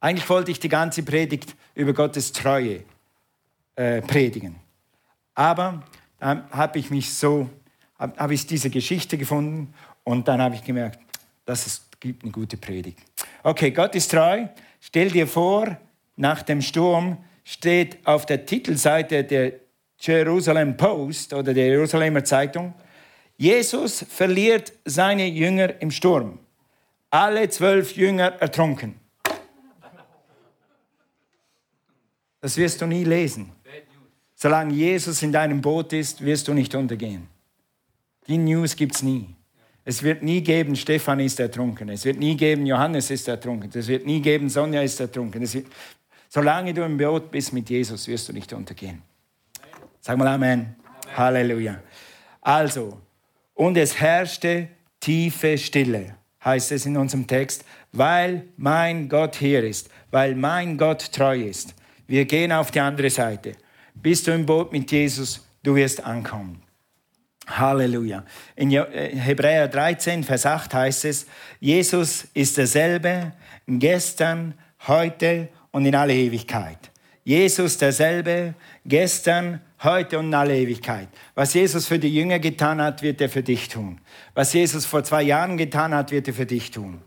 Eigentlich 0.00 0.28
wollte 0.28 0.50
ich 0.50 0.58
die 0.58 0.68
ganze 0.68 1.02
Predigt 1.02 1.54
über 1.74 1.92
Gottes 1.92 2.32
Treue 2.32 2.82
äh, 3.76 4.02
predigen. 4.02 4.56
Aber 5.34 5.82
dann 6.18 6.44
habe 6.50 6.78
ich 6.78 6.90
mich 6.90 7.14
so, 7.14 7.48
habe 7.98 8.18
hab 8.18 8.30
ich 8.30 8.46
diese 8.46 8.68
Geschichte 8.68 9.16
gefunden 9.16 9.72
und 10.04 10.26
dann 10.28 10.42
habe 10.42 10.56
ich 10.56 10.64
gemerkt, 10.64 10.98
das 11.44 11.66
ist, 11.66 12.00
gibt 12.00 12.22
eine 12.24 12.32
gute 12.32 12.56
Predigt. 12.56 12.98
Okay, 13.42 13.70
Gott 13.70 13.94
ist 13.94 14.10
treu. 14.10 14.46
Stell 14.80 15.10
dir 15.10 15.26
vor, 15.26 15.76
nach 16.16 16.42
dem 16.42 16.60
Sturm 16.60 17.18
steht 17.44 18.06
auf 18.06 18.26
der 18.26 18.44
Titelseite 18.44 19.24
der 19.24 19.52
Jerusalem 20.06 20.76
Post 20.76 21.32
oder 21.32 21.54
der 21.54 21.66
Jerusalemer 21.66 22.24
Zeitung, 22.24 22.74
Jesus 23.36 24.04
verliert 24.08 24.72
seine 24.84 25.26
Jünger 25.26 25.80
im 25.80 25.90
Sturm. 25.90 26.38
Alle 27.10 27.48
zwölf 27.48 27.96
Jünger 27.96 28.32
ertrunken. 28.40 28.94
Das 32.40 32.56
wirst 32.56 32.80
du 32.80 32.86
nie 32.86 33.04
lesen. 33.04 33.52
Solange 34.34 34.74
Jesus 34.74 35.22
in 35.22 35.30
deinem 35.30 35.60
Boot 35.60 35.92
ist, 35.92 36.24
wirst 36.24 36.48
du 36.48 36.54
nicht 36.54 36.74
untergehen. 36.74 37.28
Die 38.26 38.38
News 38.38 38.74
gibt 38.74 38.96
es 38.96 39.02
nie. 39.02 39.28
Es 39.84 40.02
wird 40.02 40.22
nie 40.22 40.40
geben, 40.40 40.74
Stefan 40.74 41.20
ist 41.20 41.38
ertrunken. 41.38 41.88
Es 41.88 42.04
wird 42.04 42.18
nie 42.18 42.36
geben, 42.36 42.66
Johannes 42.66 43.10
ist 43.10 43.28
ertrunken. 43.28 43.70
Es 43.74 43.86
wird 43.88 44.06
nie 44.06 44.20
geben, 44.20 44.48
Sonja 44.48 44.82
ist 44.82 44.98
ertrunken. 45.00 45.40
Wird, 45.52 45.66
solange 46.28 46.74
du 46.74 46.82
im 46.82 46.96
Boot 46.96 47.30
bist 47.30 47.52
mit 47.52 47.70
Jesus, 47.70 48.06
wirst 48.08 48.28
du 48.28 48.32
nicht 48.32 48.52
untergehen. 48.52 49.02
Sag 50.04 50.18
mal 50.18 50.26
Amen. 50.26 50.50
Amen. 50.50 50.76
Halleluja. 51.16 51.80
Also, 52.40 53.00
und 53.54 53.76
es 53.76 54.00
herrschte 54.00 54.66
tiefe 54.98 55.56
Stille, 55.56 56.16
heißt 56.44 56.72
es 56.72 56.86
in 56.86 56.96
unserem 56.96 57.24
Text, 57.24 57.64
weil 57.92 58.48
mein 58.56 59.08
Gott 59.08 59.36
hier 59.36 59.62
ist, 59.62 59.90
weil 60.10 60.34
mein 60.34 60.76
Gott 60.76 61.12
treu 61.12 61.40
ist. 61.40 61.74
Wir 62.08 62.24
gehen 62.24 62.50
auf 62.50 62.72
die 62.72 62.80
andere 62.80 63.10
Seite. 63.10 63.52
Bist 63.94 64.26
du 64.26 64.32
im 64.32 64.44
Boot 64.44 64.72
mit 64.72 64.90
Jesus, 64.90 65.46
du 65.62 65.76
wirst 65.76 66.02
ankommen. 66.02 66.60
Halleluja. 67.46 68.24
In 68.56 68.72
äh, 68.72 69.14
Hebräer 69.14 69.68
13, 69.68 70.24
Vers 70.24 70.46
8 70.46 70.74
heißt 70.74 71.04
es, 71.04 71.26
Jesus 71.60 72.26
ist 72.34 72.56
derselbe 72.56 73.34
gestern, 73.68 74.54
heute 74.88 75.48
und 75.70 75.86
in 75.86 75.94
alle 75.94 76.14
Ewigkeit. 76.14 76.91
Jesus 77.24 77.78
derselbe 77.78 78.54
gestern, 78.84 79.60
heute 79.82 80.18
und 80.18 80.26
in 80.26 80.34
alle 80.34 80.56
Ewigkeit. 80.56 81.08
Was 81.34 81.54
Jesus 81.54 81.86
für 81.86 81.98
die 81.98 82.14
Jünger 82.14 82.38
getan 82.38 82.80
hat, 82.80 83.02
wird 83.02 83.20
er 83.20 83.28
für 83.28 83.42
dich 83.42 83.68
tun. 83.68 84.00
Was 84.34 84.52
Jesus 84.52 84.86
vor 84.86 85.04
zwei 85.04 85.22
Jahren 85.22 85.56
getan 85.56 85.94
hat, 85.94 86.10
wird 86.10 86.28
er 86.28 86.34
für 86.34 86.46
dich 86.46 86.70
tun. 86.70 87.00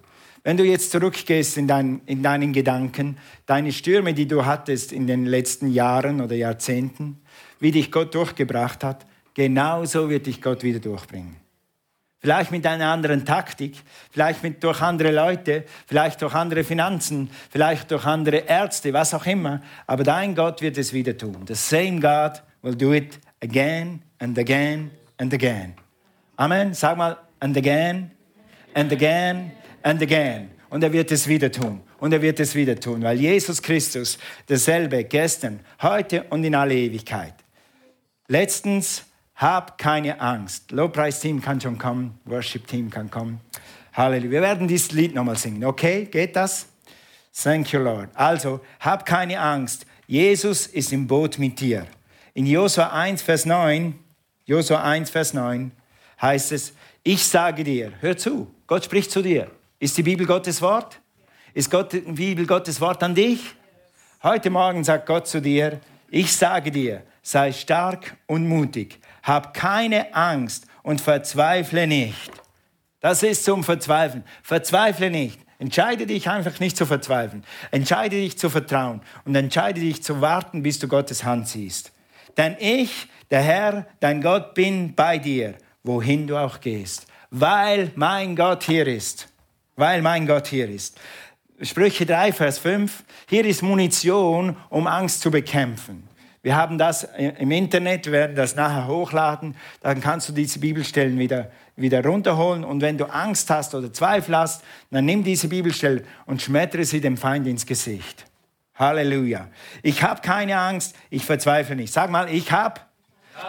Wenn 0.43 0.57
du 0.57 0.63
jetzt 0.63 0.91
zurückgehst 0.91 1.57
in, 1.57 1.67
dein, 1.67 2.01
in 2.05 2.21
deinen 2.21 2.53
Gedanken, 2.53 3.17
deine 3.45 3.71
Stürme, 3.71 4.13
die 4.13 4.27
du 4.27 4.45
hattest 4.45 4.93
in 4.93 5.07
den 5.07 5.25
letzten 5.25 5.71
Jahren 5.71 6.21
oder 6.21 6.35
Jahrzehnten, 6.35 7.19
wie 7.59 7.71
dich 7.71 7.91
Gott 7.91 8.13
durchgebracht 8.13 8.83
hat, 8.83 9.05
genauso 9.33 10.09
wird 10.09 10.27
dich 10.27 10.41
Gott 10.41 10.63
wieder 10.63 10.79
durchbringen. 10.79 11.44
Vielleicht 12.25 12.49
mit 12.49 12.65
einer 12.65 12.87
anderen 12.87 13.23
Taktik, 13.23 13.75
vielleicht 14.09 14.41
mit, 14.41 14.63
durch 14.63 14.81
andere 14.81 15.11
Leute, 15.11 15.63
vielleicht 15.85 16.23
durch 16.23 16.33
andere 16.33 16.63
Finanzen, 16.63 17.29
vielleicht 17.51 17.91
durch 17.91 18.03
andere 18.03 18.37
Ärzte, 18.37 18.91
was 18.93 19.13
auch 19.13 19.27
immer. 19.27 19.61
Aber 19.85 20.03
dein 20.03 20.33
Gott 20.33 20.59
wird 20.63 20.75
es 20.79 20.91
wieder 20.91 21.15
tun. 21.15 21.45
The 21.47 21.53
same 21.53 21.99
God 21.99 22.41
will 22.63 22.75
do 22.75 22.95
it 22.95 23.19
again 23.43 24.01
and 24.17 24.39
again 24.39 24.89
and 25.19 25.31
again. 25.35 25.75
Amen. 26.35 26.73
Sag 26.73 26.97
mal, 26.97 27.15
and 27.41 27.55
again 27.55 28.09
and 28.73 28.91
again 28.91 29.51
and 29.83 30.01
again. 30.01 30.49
Und 30.71 30.83
er 30.83 30.91
wird 30.91 31.11
es 31.11 31.27
wieder 31.27 31.51
tun. 31.51 31.81
Und 31.99 32.11
er 32.11 32.23
wird 32.23 32.39
es 32.39 32.55
wieder 32.55 32.75
tun, 32.79 33.03
weil 33.03 33.21
Jesus 33.21 33.61
Christus 33.61 34.17
derselbe 34.49 35.03
gestern, 35.03 35.59
heute 35.79 36.23
und 36.31 36.43
in 36.43 36.55
alle 36.55 36.73
Ewigkeit. 36.73 37.35
Letztens, 38.27 39.05
hab 39.35 39.77
keine 39.77 40.19
Angst. 40.21 40.71
Lobpreisteam 40.71 41.41
kann 41.41 41.59
schon 41.59 41.77
kommen, 41.77 42.19
Worship-Team 42.25 42.89
kann 42.89 43.11
kommen. 43.11 43.41
Halleluja. 43.93 44.31
Wir 44.31 44.41
werden 44.41 44.67
dieses 44.67 44.91
Lied 44.91 45.13
nochmal 45.13 45.37
singen. 45.37 45.63
Okay, 45.63 46.05
geht 46.05 46.35
das? 46.35 46.67
Thank 47.33 47.73
you, 47.73 47.79
Lord. 47.79 48.09
Also, 48.13 48.61
hab 48.79 49.05
keine 49.05 49.39
Angst. 49.39 49.85
Jesus 50.07 50.67
ist 50.67 50.93
im 50.93 51.07
Boot 51.07 51.37
mit 51.37 51.59
dir. 51.59 51.85
In 52.33 52.45
Josua 52.45 52.91
1, 52.91 53.21
Vers 53.21 53.45
9, 53.45 53.97
Josua 54.45 54.83
1, 54.83 55.09
Vers 55.09 55.33
9 55.33 55.71
heißt 56.21 56.51
es, 56.51 56.73
ich 57.03 57.23
sage 57.23 57.63
dir, 57.63 57.93
hör 57.99 58.17
zu, 58.17 58.53
Gott 58.67 58.85
spricht 58.85 59.11
zu 59.11 59.21
dir. 59.21 59.49
Ist 59.79 59.97
die 59.97 60.03
Bibel 60.03 60.25
Gottes 60.25 60.61
Wort? 60.61 60.99
Ist 61.53 61.69
Gott, 61.69 61.93
die 61.93 61.99
Bibel 61.99 62.45
Gottes 62.45 62.79
Wort 62.81 63.01
an 63.03 63.15
dich? 63.15 63.55
Heute 64.23 64.49
Morgen 64.49 64.83
sagt 64.83 65.05
Gott 65.05 65.27
zu 65.27 65.41
dir, 65.41 65.79
ich 66.09 66.35
sage 66.35 66.71
dir, 66.71 67.03
sei 67.21 67.51
stark 67.51 68.15
und 68.27 68.47
mutig, 68.47 68.99
hab 69.25 69.53
keine 69.53 70.15
Angst 70.15 70.67
und 70.83 71.01
verzweifle 71.01 71.87
nicht. 71.87 72.31
Das 73.01 73.23
ist 73.23 73.43
zum 73.43 73.63
Verzweifeln. 73.63 74.23
Verzweifle 74.41 75.09
nicht. 75.11 75.39
Entscheide 75.57 76.05
dich 76.05 76.29
einfach 76.29 76.59
nicht 76.59 76.77
zu 76.77 76.85
verzweifeln. 76.85 77.43
Entscheide 77.71 78.17
dich 78.17 78.37
zu 78.37 78.49
vertrauen 78.49 79.01
und 79.25 79.35
entscheide 79.35 79.79
dich 79.79 80.03
zu 80.03 80.21
warten, 80.21 80.63
bis 80.63 80.79
du 80.79 80.87
Gottes 80.87 81.23
Hand 81.23 81.47
siehst. 81.47 81.91
Denn 82.37 82.55
ich, 82.59 83.07
der 83.31 83.41
Herr, 83.41 83.87
dein 83.99 84.21
Gott, 84.21 84.53
bin 84.53 84.95
bei 84.95 85.17
dir, 85.17 85.55
wohin 85.83 86.27
du 86.27 86.37
auch 86.37 86.59
gehst, 86.59 87.07
weil 87.31 87.91
mein 87.95 88.35
Gott 88.35 88.63
hier 88.63 88.87
ist. 88.87 89.27
Weil 89.75 90.01
mein 90.01 90.25
Gott 90.27 90.47
hier 90.47 90.69
ist. 90.69 90.97
Sprüche 91.61 92.05
3, 92.05 92.33
Vers 92.33 92.59
5. 92.59 93.03
Hier 93.27 93.45
ist 93.45 93.61
Munition, 93.61 94.57
um 94.69 94.87
Angst 94.87 95.21
zu 95.21 95.31
bekämpfen. 95.31 96.07
Wir 96.45 96.55
haben 96.55 96.77
das 96.77 97.07
im 97.15 97.49
Internet, 97.49 98.11
werden 98.11 98.35
das 98.35 98.55
nachher 98.55 98.85
hochladen. 98.85 99.55
Dann 99.81 99.99
kannst 99.99 100.29
du 100.29 100.31
diese 100.31 100.59
Bibelstellen 100.59 101.17
wieder, 101.17 101.49
wieder 101.75 102.05
runterholen. 102.05 102.63
Und 102.63 102.81
wenn 102.81 102.99
du 102.99 103.05
Angst 103.05 103.49
hast 103.49 103.73
oder 103.73 103.91
Zweifel 103.91 104.37
hast, 104.37 104.63
dann 104.91 105.05
nimm 105.05 105.23
diese 105.23 105.47
Bibelstelle 105.47 106.03
und 106.27 106.43
schmettere 106.43 106.85
sie 106.85 107.01
dem 107.01 107.17
Feind 107.17 107.47
ins 107.47 107.65
Gesicht. 107.65 108.27
Halleluja. 108.75 109.47
Ich 109.81 110.03
habe 110.03 110.21
keine 110.21 110.55
Angst, 110.55 110.95
ich 111.09 111.25
verzweifle 111.25 111.75
nicht. 111.75 111.91
Sag 111.91 112.11
mal, 112.11 112.31
ich 112.31 112.51
habe 112.51 112.79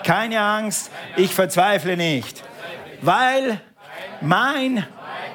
keine 0.02 0.40
Angst, 0.40 0.90
ich 1.18 1.35
verzweifle 1.35 1.98
nicht. 1.98 2.42
Weil 3.02 3.61
mein 4.22 4.87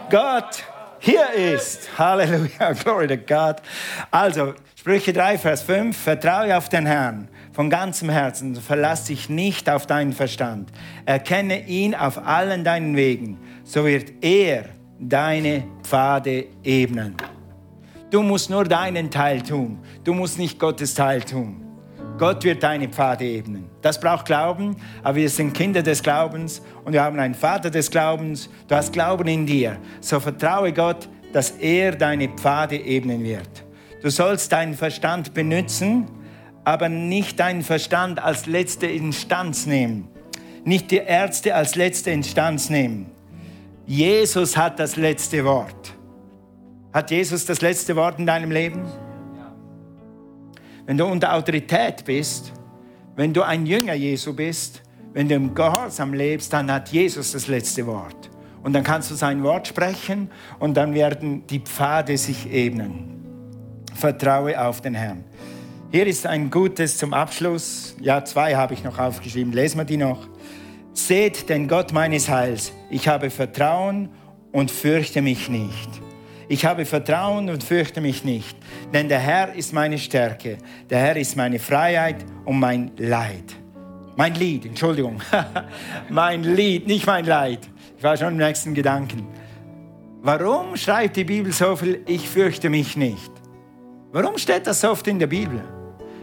Gott 0.10 0.64
hier 0.98 1.30
ist. 1.34 1.96
Halleluja, 1.96 2.72
glory 2.84 3.08
to 3.08 3.18
God. 3.18 3.58
Also, 4.10 4.56
Sprüche 4.76 5.14
3, 5.14 5.38
Vers 5.38 5.62
5, 5.62 5.96
vertraue 5.96 6.58
auf 6.58 6.68
den 6.68 6.88
Herrn 6.88 7.28
von 7.52 7.70
ganzem 7.70 8.10
Herzen, 8.10 8.56
verlass 8.56 9.06
dich 9.06 9.30
nicht 9.30 9.70
auf 9.70 9.86
deinen 9.86 10.14
Verstand. 10.14 10.70
Erkenne 11.06 11.68
ihn 11.68 11.96
auf 11.96 12.26
allen 12.26 12.64
deinen 12.64 12.96
Wegen, 12.96 13.38
so 13.64 13.86
wird 13.86 14.12
er 14.22 14.66
deine 15.00 15.64
Pfade 15.84 16.46
ebnen. 16.64 17.16
Du 18.10 18.22
musst 18.22 18.50
nur 18.50 18.64
deinen 18.64 19.10
Teil 19.10 19.42
tun, 19.42 19.80
du 20.04 20.14
musst 20.14 20.38
nicht 20.38 20.60
Gottes 20.60 20.94
Teil 20.94 21.22
tun. 21.22 21.62
Gott 22.18 22.44
wird 22.44 22.62
deine 22.62 22.88
Pfade 22.88 23.26
ebnen. 23.26 23.66
Das 23.82 24.00
braucht 24.00 24.26
Glauben, 24.26 24.76
aber 25.02 25.16
wir 25.16 25.30
sind 25.30 25.54
Kinder 25.54 25.82
des 25.82 26.04
Glaubens 26.04 26.62
und 26.84 26.94
wir 26.94 27.02
haben 27.02 27.18
einen 27.18 27.34
Vater 27.34 27.72
des 27.72 27.90
Glaubens. 27.90 28.48
Du 28.68 28.76
hast 28.76 28.94
Glauben 28.94 29.28
in 29.28 29.48
dir. 29.48 29.78
So 30.02 30.20
vertraue 30.20 30.72
Gott, 30.72 31.10
dass 31.34 31.52
er 31.52 31.96
deine 31.96 32.30
Pfade 32.30 32.78
ebnen 32.78 33.24
wird. 33.24 33.66
Du 34.04 34.12
sollst 34.12 34.52
deinen 34.52 34.76
Verstand 34.76 35.34
benutzen, 35.34 36.06
aber 36.64 36.90
nicht 36.90 37.40
deinen 37.40 37.64
Verstand 37.64 38.22
als 38.22 38.46
letzte 38.46 38.88
Instanz 38.88 39.66
nehmen. 39.66 40.08
Nicht 40.64 40.92
die 40.92 40.98
Ärzte 40.98 41.56
als 41.56 41.76
letzte 41.76 42.12
Instanz 42.12 42.70
nehmen. 42.70 43.08
Jesus 43.88 44.56
hat 44.56 44.80
das 44.80 44.96
letzte 44.96 45.44
Wort. 45.44 45.94
Hat 46.94 47.10
Jesus 47.10 47.46
das 47.46 47.62
letzte 47.62 47.96
Wort 47.96 48.20
in 48.20 48.26
deinem 48.26 48.52
Leben? 48.52 48.84
Wenn 50.86 50.98
du 50.98 51.06
unter 51.06 51.34
Autorität 51.34 52.06
bist, 52.06 52.54
wenn 53.16 53.34
du 53.34 53.42
ein 53.42 53.66
Jünger 53.66 53.94
Jesu 53.94 54.34
bist, 54.34 54.82
wenn 55.14 55.28
du 55.28 55.36
im 55.36 55.54
Gehorsam 55.56 56.14
lebst, 56.14 56.54
dann 56.54 56.72
hat 56.72 56.90
Jesus 56.90 57.32
das 57.32 57.48
letzte 57.48 57.86
Wort. 57.88 58.30
Und 58.64 58.74
dann 58.74 58.84
kannst 58.84 59.10
du 59.10 59.16
sein 59.16 59.44
Wort 59.44 59.68
sprechen 59.68 60.30
und 60.60 60.76
dann 60.76 60.94
werden 60.94 61.48
die 61.48 61.60
Pfade 61.60 62.18
sich 62.18 62.52
ebnen. 62.52 63.22
Vertraue 63.94 64.60
auf 64.64 64.82
den 64.82 64.96
Herrn. 64.96 65.24
Hier 65.94 66.08
ist 66.08 66.26
ein 66.26 66.50
gutes 66.50 66.98
zum 66.98 67.14
Abschluss. 67.14 67.98
Ja, 68.00 68.24
zwei 68.24 68.56
habe 68.56 68.74
ich 68.74 68.82
noch 68.82 68.98
aufgeschrieben. 68.98 69.52
Lesen 69.52 69.78
wir 69.78 69.84
die 69.84 69.98
noch. 69.98 70.26
Seht 70.94 71.50
den 71.50 71.68
Gott 71.68 71.92
meines 71.92 72.30
Heils. 72.30 72.72
Ich 72.90 73.10
habe 73.10 73.30
Vertrauen 73.30 74.08
und 74.54 74.72
fürchte 74.72 75.22
mich 75.22 75.50
nicht. 75.50 75.90
Ich 76.48 76.64
habe 76.64 76.86
Vertrauen 76.86 77.50
und 77.50 77.62
fürchte 77.62 78.00
mich 78.00 78.24
nicht, 78.24 78.56
denn 78.94 79.10
der 79.10 79.20
Herr 79.20 79.54
ist 79.54 79.74
meine 79.74 79.98
Stärke, 79.98 80.58
der 80.90 81.00
Herr 81.00 81.18
ist 81.18 81.36
meine 81.36 81.60
Freiheit 81.60 82.26
und 82.46 82.58
mein 82.58 82.92
Leid. 82.98 83.56
Mein 84.16 84.36
Lied, 84.36 84.66
Entschuldigung. 84.66 85.22
mein 86.10 86.44
Lied, 86.44 86.88
nicht 86.88 87.06
mein 87.06 87.26
Leid. 87.26 87.70
Ich 87.98 88.04
war 88.04 88.16
schon 88.16 88.30
im 88.30 88.38
nächsten 88.38 88.74
Gedanken. 88.74 89.28
Warum 90.22 90.78
schreibt 90.78 91.18
die 91.18 91.26
Bibel 91.26 91.52
so 91.52 91.76
viel, 91.76 92.02
ich 92.08 92.30
fürchte 92.30 92.70
mich 92.70 92.96
nicht? 92.96 93.32
Warum 94.14 94.38
steht 94.38 94.68
das 94.68 94.80
so 94.80 94.92
oft 94.92 95.06
in 95.08 95.20
der 95.20 95.28
Bibel? 95.28 95.62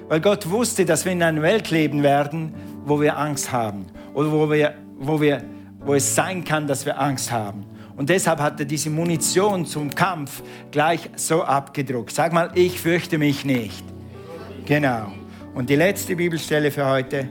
Weil 0.09 0.21
Gott 0.21 0.49
wusste, 0.49 0.85
dass 0.85 1.05
wir 1.05 1.13
in 1.13 1.23
einer 1.23 1.43
Welt 1.43 1.71
leben 1.71 2.03
werden, 2.03 2.55
wo 2.85 3.01
wir 3.01 3.19
Angst 3.19 3.53
haben 3.53 3.87
oder 4.15 4.33
wo, 4.33 4.51
wir, 4.51 4.75
wo, 4.99 5.21
wir, 5.21 5.43
wo 5.81 5.95
es 5.95 6.15
sein 6.15 6.45
kann, 6.45 6.67
dass 6.67 6.87
wir 6.87 6.99
Angst 6.99 7.31
haben. 7.31 7.67
Und 7.97 8.09
deshalb 8.09 8.41
hat 8.41 8.59
er 8.61 8.67
diese 8.67 8.91
Munition 8.91 9.67
zum 9.67 9.95
Kampf 9.95 10.43
gleich 10.71 11.11
so 11.17 11.43
abgedruckt. 11.43 12.13
Sag 12.13 12.33
mal, 12.33 12.51
ich 12.55 12.81
fürchte 12.81 13.19
mich 13.19 13.45
nicht. 13.45 13.85
Genau. 14.65 15.13
Und 15.55 15.69
die 15.69 15.77
letzte 15.77 16.15
Bibelstelle 16.17 16.71
für 16.71 16.87
heute, 16.87 17.29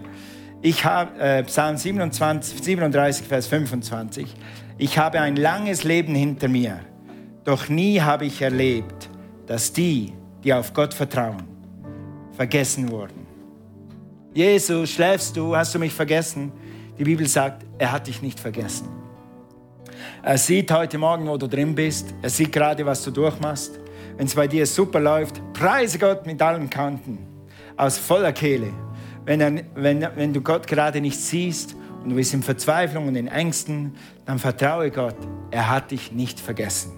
ich 0.61 0.83
habe 0.83 1.19
äh, 1.19 1.43
Psalm 1.43 1.77
27, 1.77 2.61
37, 2.61 3.25
Vers 3.25 3.47
25. 3.47 4.27
Ich 4.77 4.97
habe 4.97 5.21
ein 5.21 5.35
langes 5.35 5.83
Leben 5.83 6.13
hinter 6.13 6.47
mir, 6.47 6.81
doch 7.43 7.69
nie 7.69 8.01
habe 8.01 8.25
ich 8.25 8.41
erlebt, 8.41 9.09
dass 9.45 9.71
die, 9.71 10.13
die 10.43 10.53
auf 10.53 10.73
Gott 10.73 10.93
vertrauen, 10.93 11.56
vergessen 12.37 12.89
wurden. 12.91 13.25
Jesus, 14.33 14.91
schläfst 14.91 15.35
du? 15.35 15.55
Hast 15.55 15.73
du 15.73 15.79
mich 15.79 15.91
vergessen? 15.91 16.51
Die 16.99 17.03
Bibel 17.03 17.27
sagt, 17.27 17.65
er 17.79 17.91
hat 17.91 18.05
dich 18.05 18.21
nicht 18.21 18.39
vergessen. 18.39 18.87
Er 20.21 20.37
sieht 20.37 20.71
heute 20.71 20.99
Morgen, 20.99 21.27
wo 21.27 21.37
du 21.37 21.47
drin 21.47 21.73
bist. 21.73 22.13
Er 22.21 22.29
sieht 22.29 22.51
gerade, 22.51 22.85
was 22.85 23.03
du 23.03 23.09
durchmachst. 23.09 23.79
Wenn 24.15 24.27
es 24.27 24.35
bei 24.35 24.47
dir 24.47 24.67
super 24.67 24.99
läuft, 24.99 25.41
preise 25.53 25.97
Gott 25.97 26.27
mit 26.27 26.39
allen 26.39 26.69
Kanten, 26.69 27.17
aus 27.75 27.97
voller 27.97 28.31
Kehle. 28.33 28.71
Wenn, 29.25 29.41
er, 29.41 29.63
wenn, 29.73 30.07
wenn 30.15 30.31
du 30.31 30.41
Gott 30.41 30.67
gerade 30.67 31.01
nicht 31.01 31.19
siehst 31.19 31.75
und 32.03 32.11
du 32.11 32.15
bist 32.15 32.35
in 32.35 32.43
Verzweiflung 32.43 33.07
und 33.07 33.15
in 33.15 33.27
Ängsten, 33.27 33.95
dann 34.25 34.37
vertraue 34.37 34.91
Gott, 34.91 35.17
er 35.49 35.69
hat 35.69 35.89
dich 35.89 36.11
nicht 36.11 36.39
vergessen. 36.39 36.91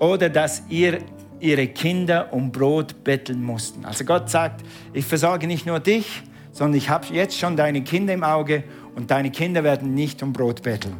Oder 0.00 0.28
dass 0.28 0.62
ihr 0.68 0.98
ihre 1.40 1.66
Kinder 1.68 2.32
um 2.32 2.50
Brot 2.52 3.04
betteln 3.04 3.42
mussten. 3.42 3.84
Also 3.84 4.04
Gott 4.04 4.30
sagt, 4.30 4.64
ich 4.92 5.04
versorge 5.04 5.46
nicht 5.46 5.66
nur 5.66 5.80
dich, 5.80 6.22
sondern 6.52 6.76
ich 6.76 6.88
habe 6.88 7.06
jetzt 7.12 7.38
schon 7.38 7.56
deine 7.56 7.82
Kinder 7.82 8.14
im 8.14 8.24
Auge 8.24 8.64
und 8.96 9.10
deine 9.10 9.30
Kinder 9.30 9.62
werden 9.62 9.94
nicht 9.94 10.22
um 10.22 10.32
Brot 10.32 10.62
betteln, 10.62 10.96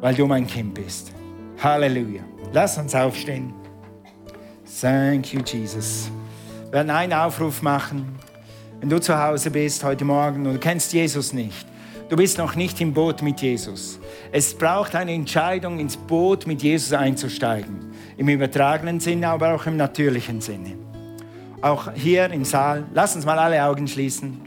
weil 0.00 0.14
du 0.14 0.26
mein 0.26 0.46
Kind 0.46 0.74
bist. 0.74 1.12
Halleluja. 1.62 2.22
Lass 2.52 2.78
uns 2.78 2.94
aufstehen. 2.94 3.52
Thank 4.80 5.32
you, 5.32 5.40
Jesus. 5.40 6.10
Wir 6.66 6.72
werden 6.72 6.90
einen 6.90 7.12
Aufruf 7.12 7.62
machen. 7.62 8.18
Wenn 8.80 8.88
du 8.88 9.00
zu 9.00 9.18
Hause 9.18 9.50
bist 9.50 9.82
heute 9.82 10.04
Morgen 10.04 10.46
und 10.46 10.54
du 10.54 10.58
kennst 10.58 10.92
Jesus 10.92 11.32
nicht, 11.32 11.66
du 12.08 12.16
bist 12.16 12.38
noch 12.38 12.54
nicht 12.54 12.80
im 12.80 12.92
Boot 12.92 13.22
mit 13.22 13.40
Jesus. 13.40 13.98
Es 14.30 14.54
braucht 14.54 14.94
eine 14.94 15.12
Entscheidung, 15.12 15.78
ins 15.78 15.96
Boot 15.96 16.46
mit 16.46 16.62
Jesus 16.62 16.92
einzusteigen. 16.92 17.93
Im 18.16 18.28
übertragenen 18.28 19.00
Sinne, 19.00 19.28
aber 19.28 19.54
auch 19.54 19.66
im 19.66 19.76
natürlichen 19.76 20.40
Sinne. 20.40 20.76
Auch 21.60 21.92
hier 21.94 22.30
im 22.30 22.44
Saal, 22.44 22.84
lass 22.92 23.16
uns 23.16 23.24
mal 23.24 23.38
alle 23.38 23.64
Augen 23.64 23.88
schließen. 23.88 24.40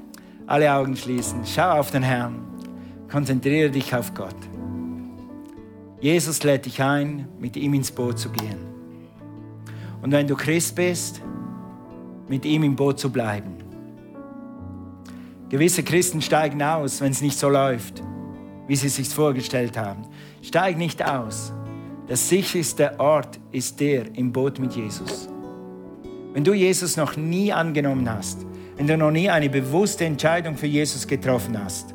Alle 0.45 0.71
Augen 0.73 0.95
schließen. 0.95 1.41
Schau 1.45 1.71
auf 1.79 1.91
den 1.91 2.03
Herrn. 2.03 2.39
Konzentriere 3.11 3.69
dich 3.69 3.93
auf 3.93 4.13
Gott. 4.13 4.35
Jesus 5.99 6.43
lädt 6.43 6.65
dich 6.65 6.81
ein, 6.81 7.27
mit 7.39 7.57
ihm 7.57 7.73
ins 7.73 7.91
Boot 7.91 8.19
zu 8.19 8.29
gehen. 8.29 8.59
Und 10.01 10.11
wenn 10.11 10.27
du 10.27 10.35
Christ 10.35 10.75
bist, 10.75 11.21
mit 12.27 12.45
ihm 12.45 12.63
im 12.63 12.75
Boot 12.75 12.99
zu 12.99 13.11
bleiben. 13.11 13.55
Gewisse 15.49 15.81
Christen 15.81 16.21
steigen 16.21 16.61
aus, 16.61 17.01
wenn 17.01 17.11
es 17.11 17.21
nicht 17.21 17.39
so 17.39 17.49
läuft, 17.49 18.03
wie 18.67 18.75
sie 18.75 18.87
es 18.87 18.97
sich 18.97 19.09
vorgestellt 19.09 19.77
haben. 19.77 20.03
Steig 20.41 20.77
nicht 20.77 21.03
aus. 21.03 21.53
Der 22.09 22.15
sicherste 22.15 22.97
Ort 23.01 23.37
ist 23.51 23.81
der 23.81 24.05
im 24.15 24.31
Boot 24.31 24.59
mit 24.59 24.73
Jesus. 24.73 25.27
Wenn 26.33 26.45
du 26.45 26.53
Jesus 26.53 26.95
noch 26.95 27.17
nie 27.17 27.51
angenommen 27.51 28.09
hast, 28.09 28.45
wenn 28.77 28.87
du 28.87 28.97
noch 28.97 29.11
nie 29.11 29.29
eine 29.29 29.49
bewusste 29.49 30.05
Entscheidung 30.05 30.55
für 30.55 30.67
Jesus 30.67 31.05
getroffen 31.05 31.61
hast, 31.61 31.93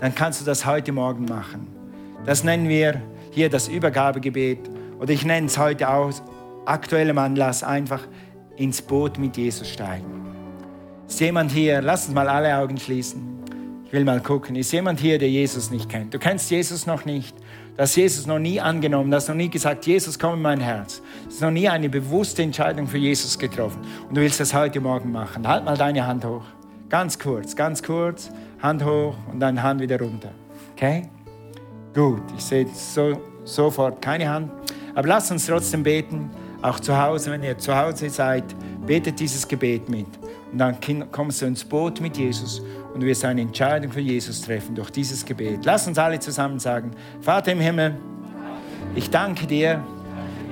dann 0.00 0.14
kannst 0.14 0.40
du 0.40 0.46
das 0.46 0.64
heute 0.64 0.92
Morgen 0.92 1.26
machen. 1.26 1.66
Das 2.24 2.42
nennen 2.42 2.70
wir 2.70 3.02
hier 3.32 3.50
das 3.50 3.68
Übergabegebet 3.68 4.70
oder 4.98 5.12
ich 5.12 5.26
nenne 5.26 5.48
es 5.48 5.58
heute 5.58 5.90
auch 5.90 6.10
aktuellem 6.64 7.18
Anlass 7.18 7.62
einfach 7.62 8.00
ins 8.56 8.80
Boot 8.80 9.18
mit 9.18 9.36
Jesus 9.36 9.68
steigen. 9.68 10.24
Ist 11.06 11.20
jemand 11.20 11.50
hier, 11.50 11.82
lass 11.82 12.06
uns 12.06 12.14
mal 12.14 12.28
alle 12.28 12.56
Augen 12.56 12.78
schließen. 12.78 13.30
Ich 13.84 13.92
will 13.92 14.04
mal 14.04 14.20
gucken, 14.20 14.56
ist 14.56 14.72
jemand 14.72 15.00
hier, 15.00 15.18
der 15.18 15.28
Jesus 15.28 15.70
nicht 15.70 15.90
kennt? 15.90 16.14
Du 16.14 16.18
kennst 16.18 16.50
Jesus 16.50 16.86
noch 16.86 17.04
nicht 17.04 17.36
dass 17.76 17.96
Jesus 17.96 18.26
noch 18.26 18.38
nie 18.38 18.60
angenommen, 18.60 19.10
dass 19.10 19.28
noch 19.28 19.34
nie 19.34 19.48
gesagt, 19.48 19.86
Jesus, 19.86 20.18
komm 20.18 20.34
in 20.34 20.42
mein 20.42 20.60
Herz. 20.60 21.02
Du 21.24 21.30
hast 21.30 21.40
noch 21.40 21.50
nie 21.50 21.68
eine 21.68 21.88
bewusste 21.88 22.42
Entscheidung 22.42 22.86
für 22.86 22.98
Jesus 22.98 23.38
getroffen. 23.38 23.80
Und 24.08 24.16
du 24.16 24.20
willst 24.20 24.40
das 24.40 24.52
heute 24.54 24.80
Morgen 24.80 25.12
machen. 25.12 25.46
Halt 25.46 25.64
mal 25.64 25.76
deine 25.76 26.06
Hand 26.06 26.24
hoch. 26.24 26.44
Ganz 26.88 27.18
kurz, 27.18 27.54
ganz 27.54 27.82
kurz. 27.82 28.30
Hand 28.60 28.84
hoch 28.84 29.14
und 29.30 29.40
dann 29.40 29.62
Hand 29.62 29.80
wieder 29.80 29.98
runter. 29.98 30.30
Okay? 30.72 31.08
Gut, 31.94 32.22
ich 32.36 32.44
sehe 32.44 32.66
so, 32.74 33.20
sofort 33.44 34.02
keine 34.02 34.28
Hand. 34.28 34.50
Aber 34.94 35.08
lasst 35.08 35.30
uns 35.30 35.46
trotzdem 35.46 35.82
beten. 35.82 36.30
Auch 36.62 36.78
zu 36.78 37.00
Hause, 37.00 37.30
wenn 37.30 37.42
ihr 37.42 37.56
zu 37.56 37.74
Hause 37.74 38.10
seid, 38.10 38.44
betet 38.86 39.20
dieses 39.20 39.46
Gebet 39.46 39.88
mit. 39.88 40.06
Und 40.52 40.58
dann 40.58 40.76
kommst 41.10 41.42
du 41.42 41.46
ins 41.46 41.64
Boot 41.64 42.00
mit 42.00 42.16
Jesus 42.16 42.62
und 42.94 43.02
wirst 43.02 43.24
eine 43.24 43.42
Entscheidung 43.42 43.92
für 43.92 44.00
Jesus 44.00 44.42
treffen 44.42 44.74
durch 44.74 44.90
dieses 44.90 45.24
Gebet. 45.24 45.64
Lass 45.64 45.86
uns 45.86 45.98
alle 45.98 46.18
zusammen 46.18 46.58
sagen, 46.58 46.90
Vater 47.20 47.52
im 47.52 47.60
Himmel, 47.60 47.96
ich 48.94 49.08
danke 49.10 49.46
dir, 49.46 49.84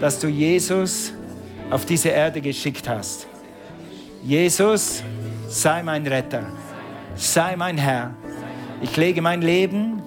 dass 0.01 0.21
du 0.21 0.29
Jesus 0.29 1.13
auf 1.71 1.85
diese 1.85 2.11
Erde 2.11 2.41
geschickt 2.41 2.89
hast. 2.89 3.27
Jesus, 4.23 5.03
sei 5.49 5.83
mein 5.83 6.07
Retter, 6.07 6.47
sei 7.17 7.57
mein 7.57 7.77
Herr. 7.79 8.15
Ich 8.81 8.97
lege 8.97 9.21
mein 9.21 9.43
Leben, 9.43 10.03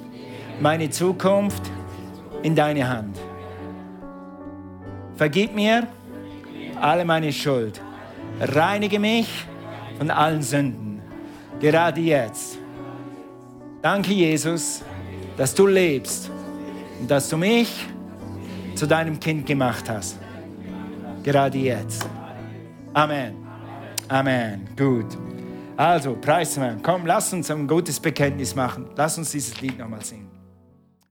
meine 0.61 0.89
Zukunft 0.89 1.63
in 2.43 2.55
deine 2.55 2.87
Hand. 2.87 3.17
Vergib 5.15 5.53
mir 5.53 5.87
alle 6.79 7.05
meine 7.05 7.31
Schuld. 7.31 7.81
Reinige 8.39 8.99
mich 8.99 9.27
von 9.97 10.09
allen 10.09 10.41
Sünden 10.41 10.91
gerade 11.59 12.01
jetzt. 12.01 12.57
Danke, 13.81 14.11
Jesus, 14.11 14.83
dass 15.37 15.53
du 15.55 15.67
lebst 15.67 16.29
und 16.99 17.09
dass 17.09 17.29
du 17.29 17.37
mich 17.37 17.87
zu 18.75 18.87
deinem 18.87 19.19
Kind 19.19 19.45
gemacht 19.45 19.89
hast. 19.89 20.17
Gerade 21.23 21.57
jetzt. 21.57 22.07
Amen. 22.93 23.35
Amen. 24.07 24.67
Gut. 24.75 25.17
Also, 25.77 26.15
preis 26.15 26.59
Komm, 26.83 27.05
lass 27.05 27.31
uns 27.33 27.49
ein 27.49 27.67
gutes 27.67 27.99
Bekenntnis 27.99 28.55
machen. 28.55 28.87
Lass 28.95 29.17
uns 29.17 29.31
dieses 29.31 29.59
Lied 29.61 29.77
nochmal 29.77 30.03
singen. 30.03 30.20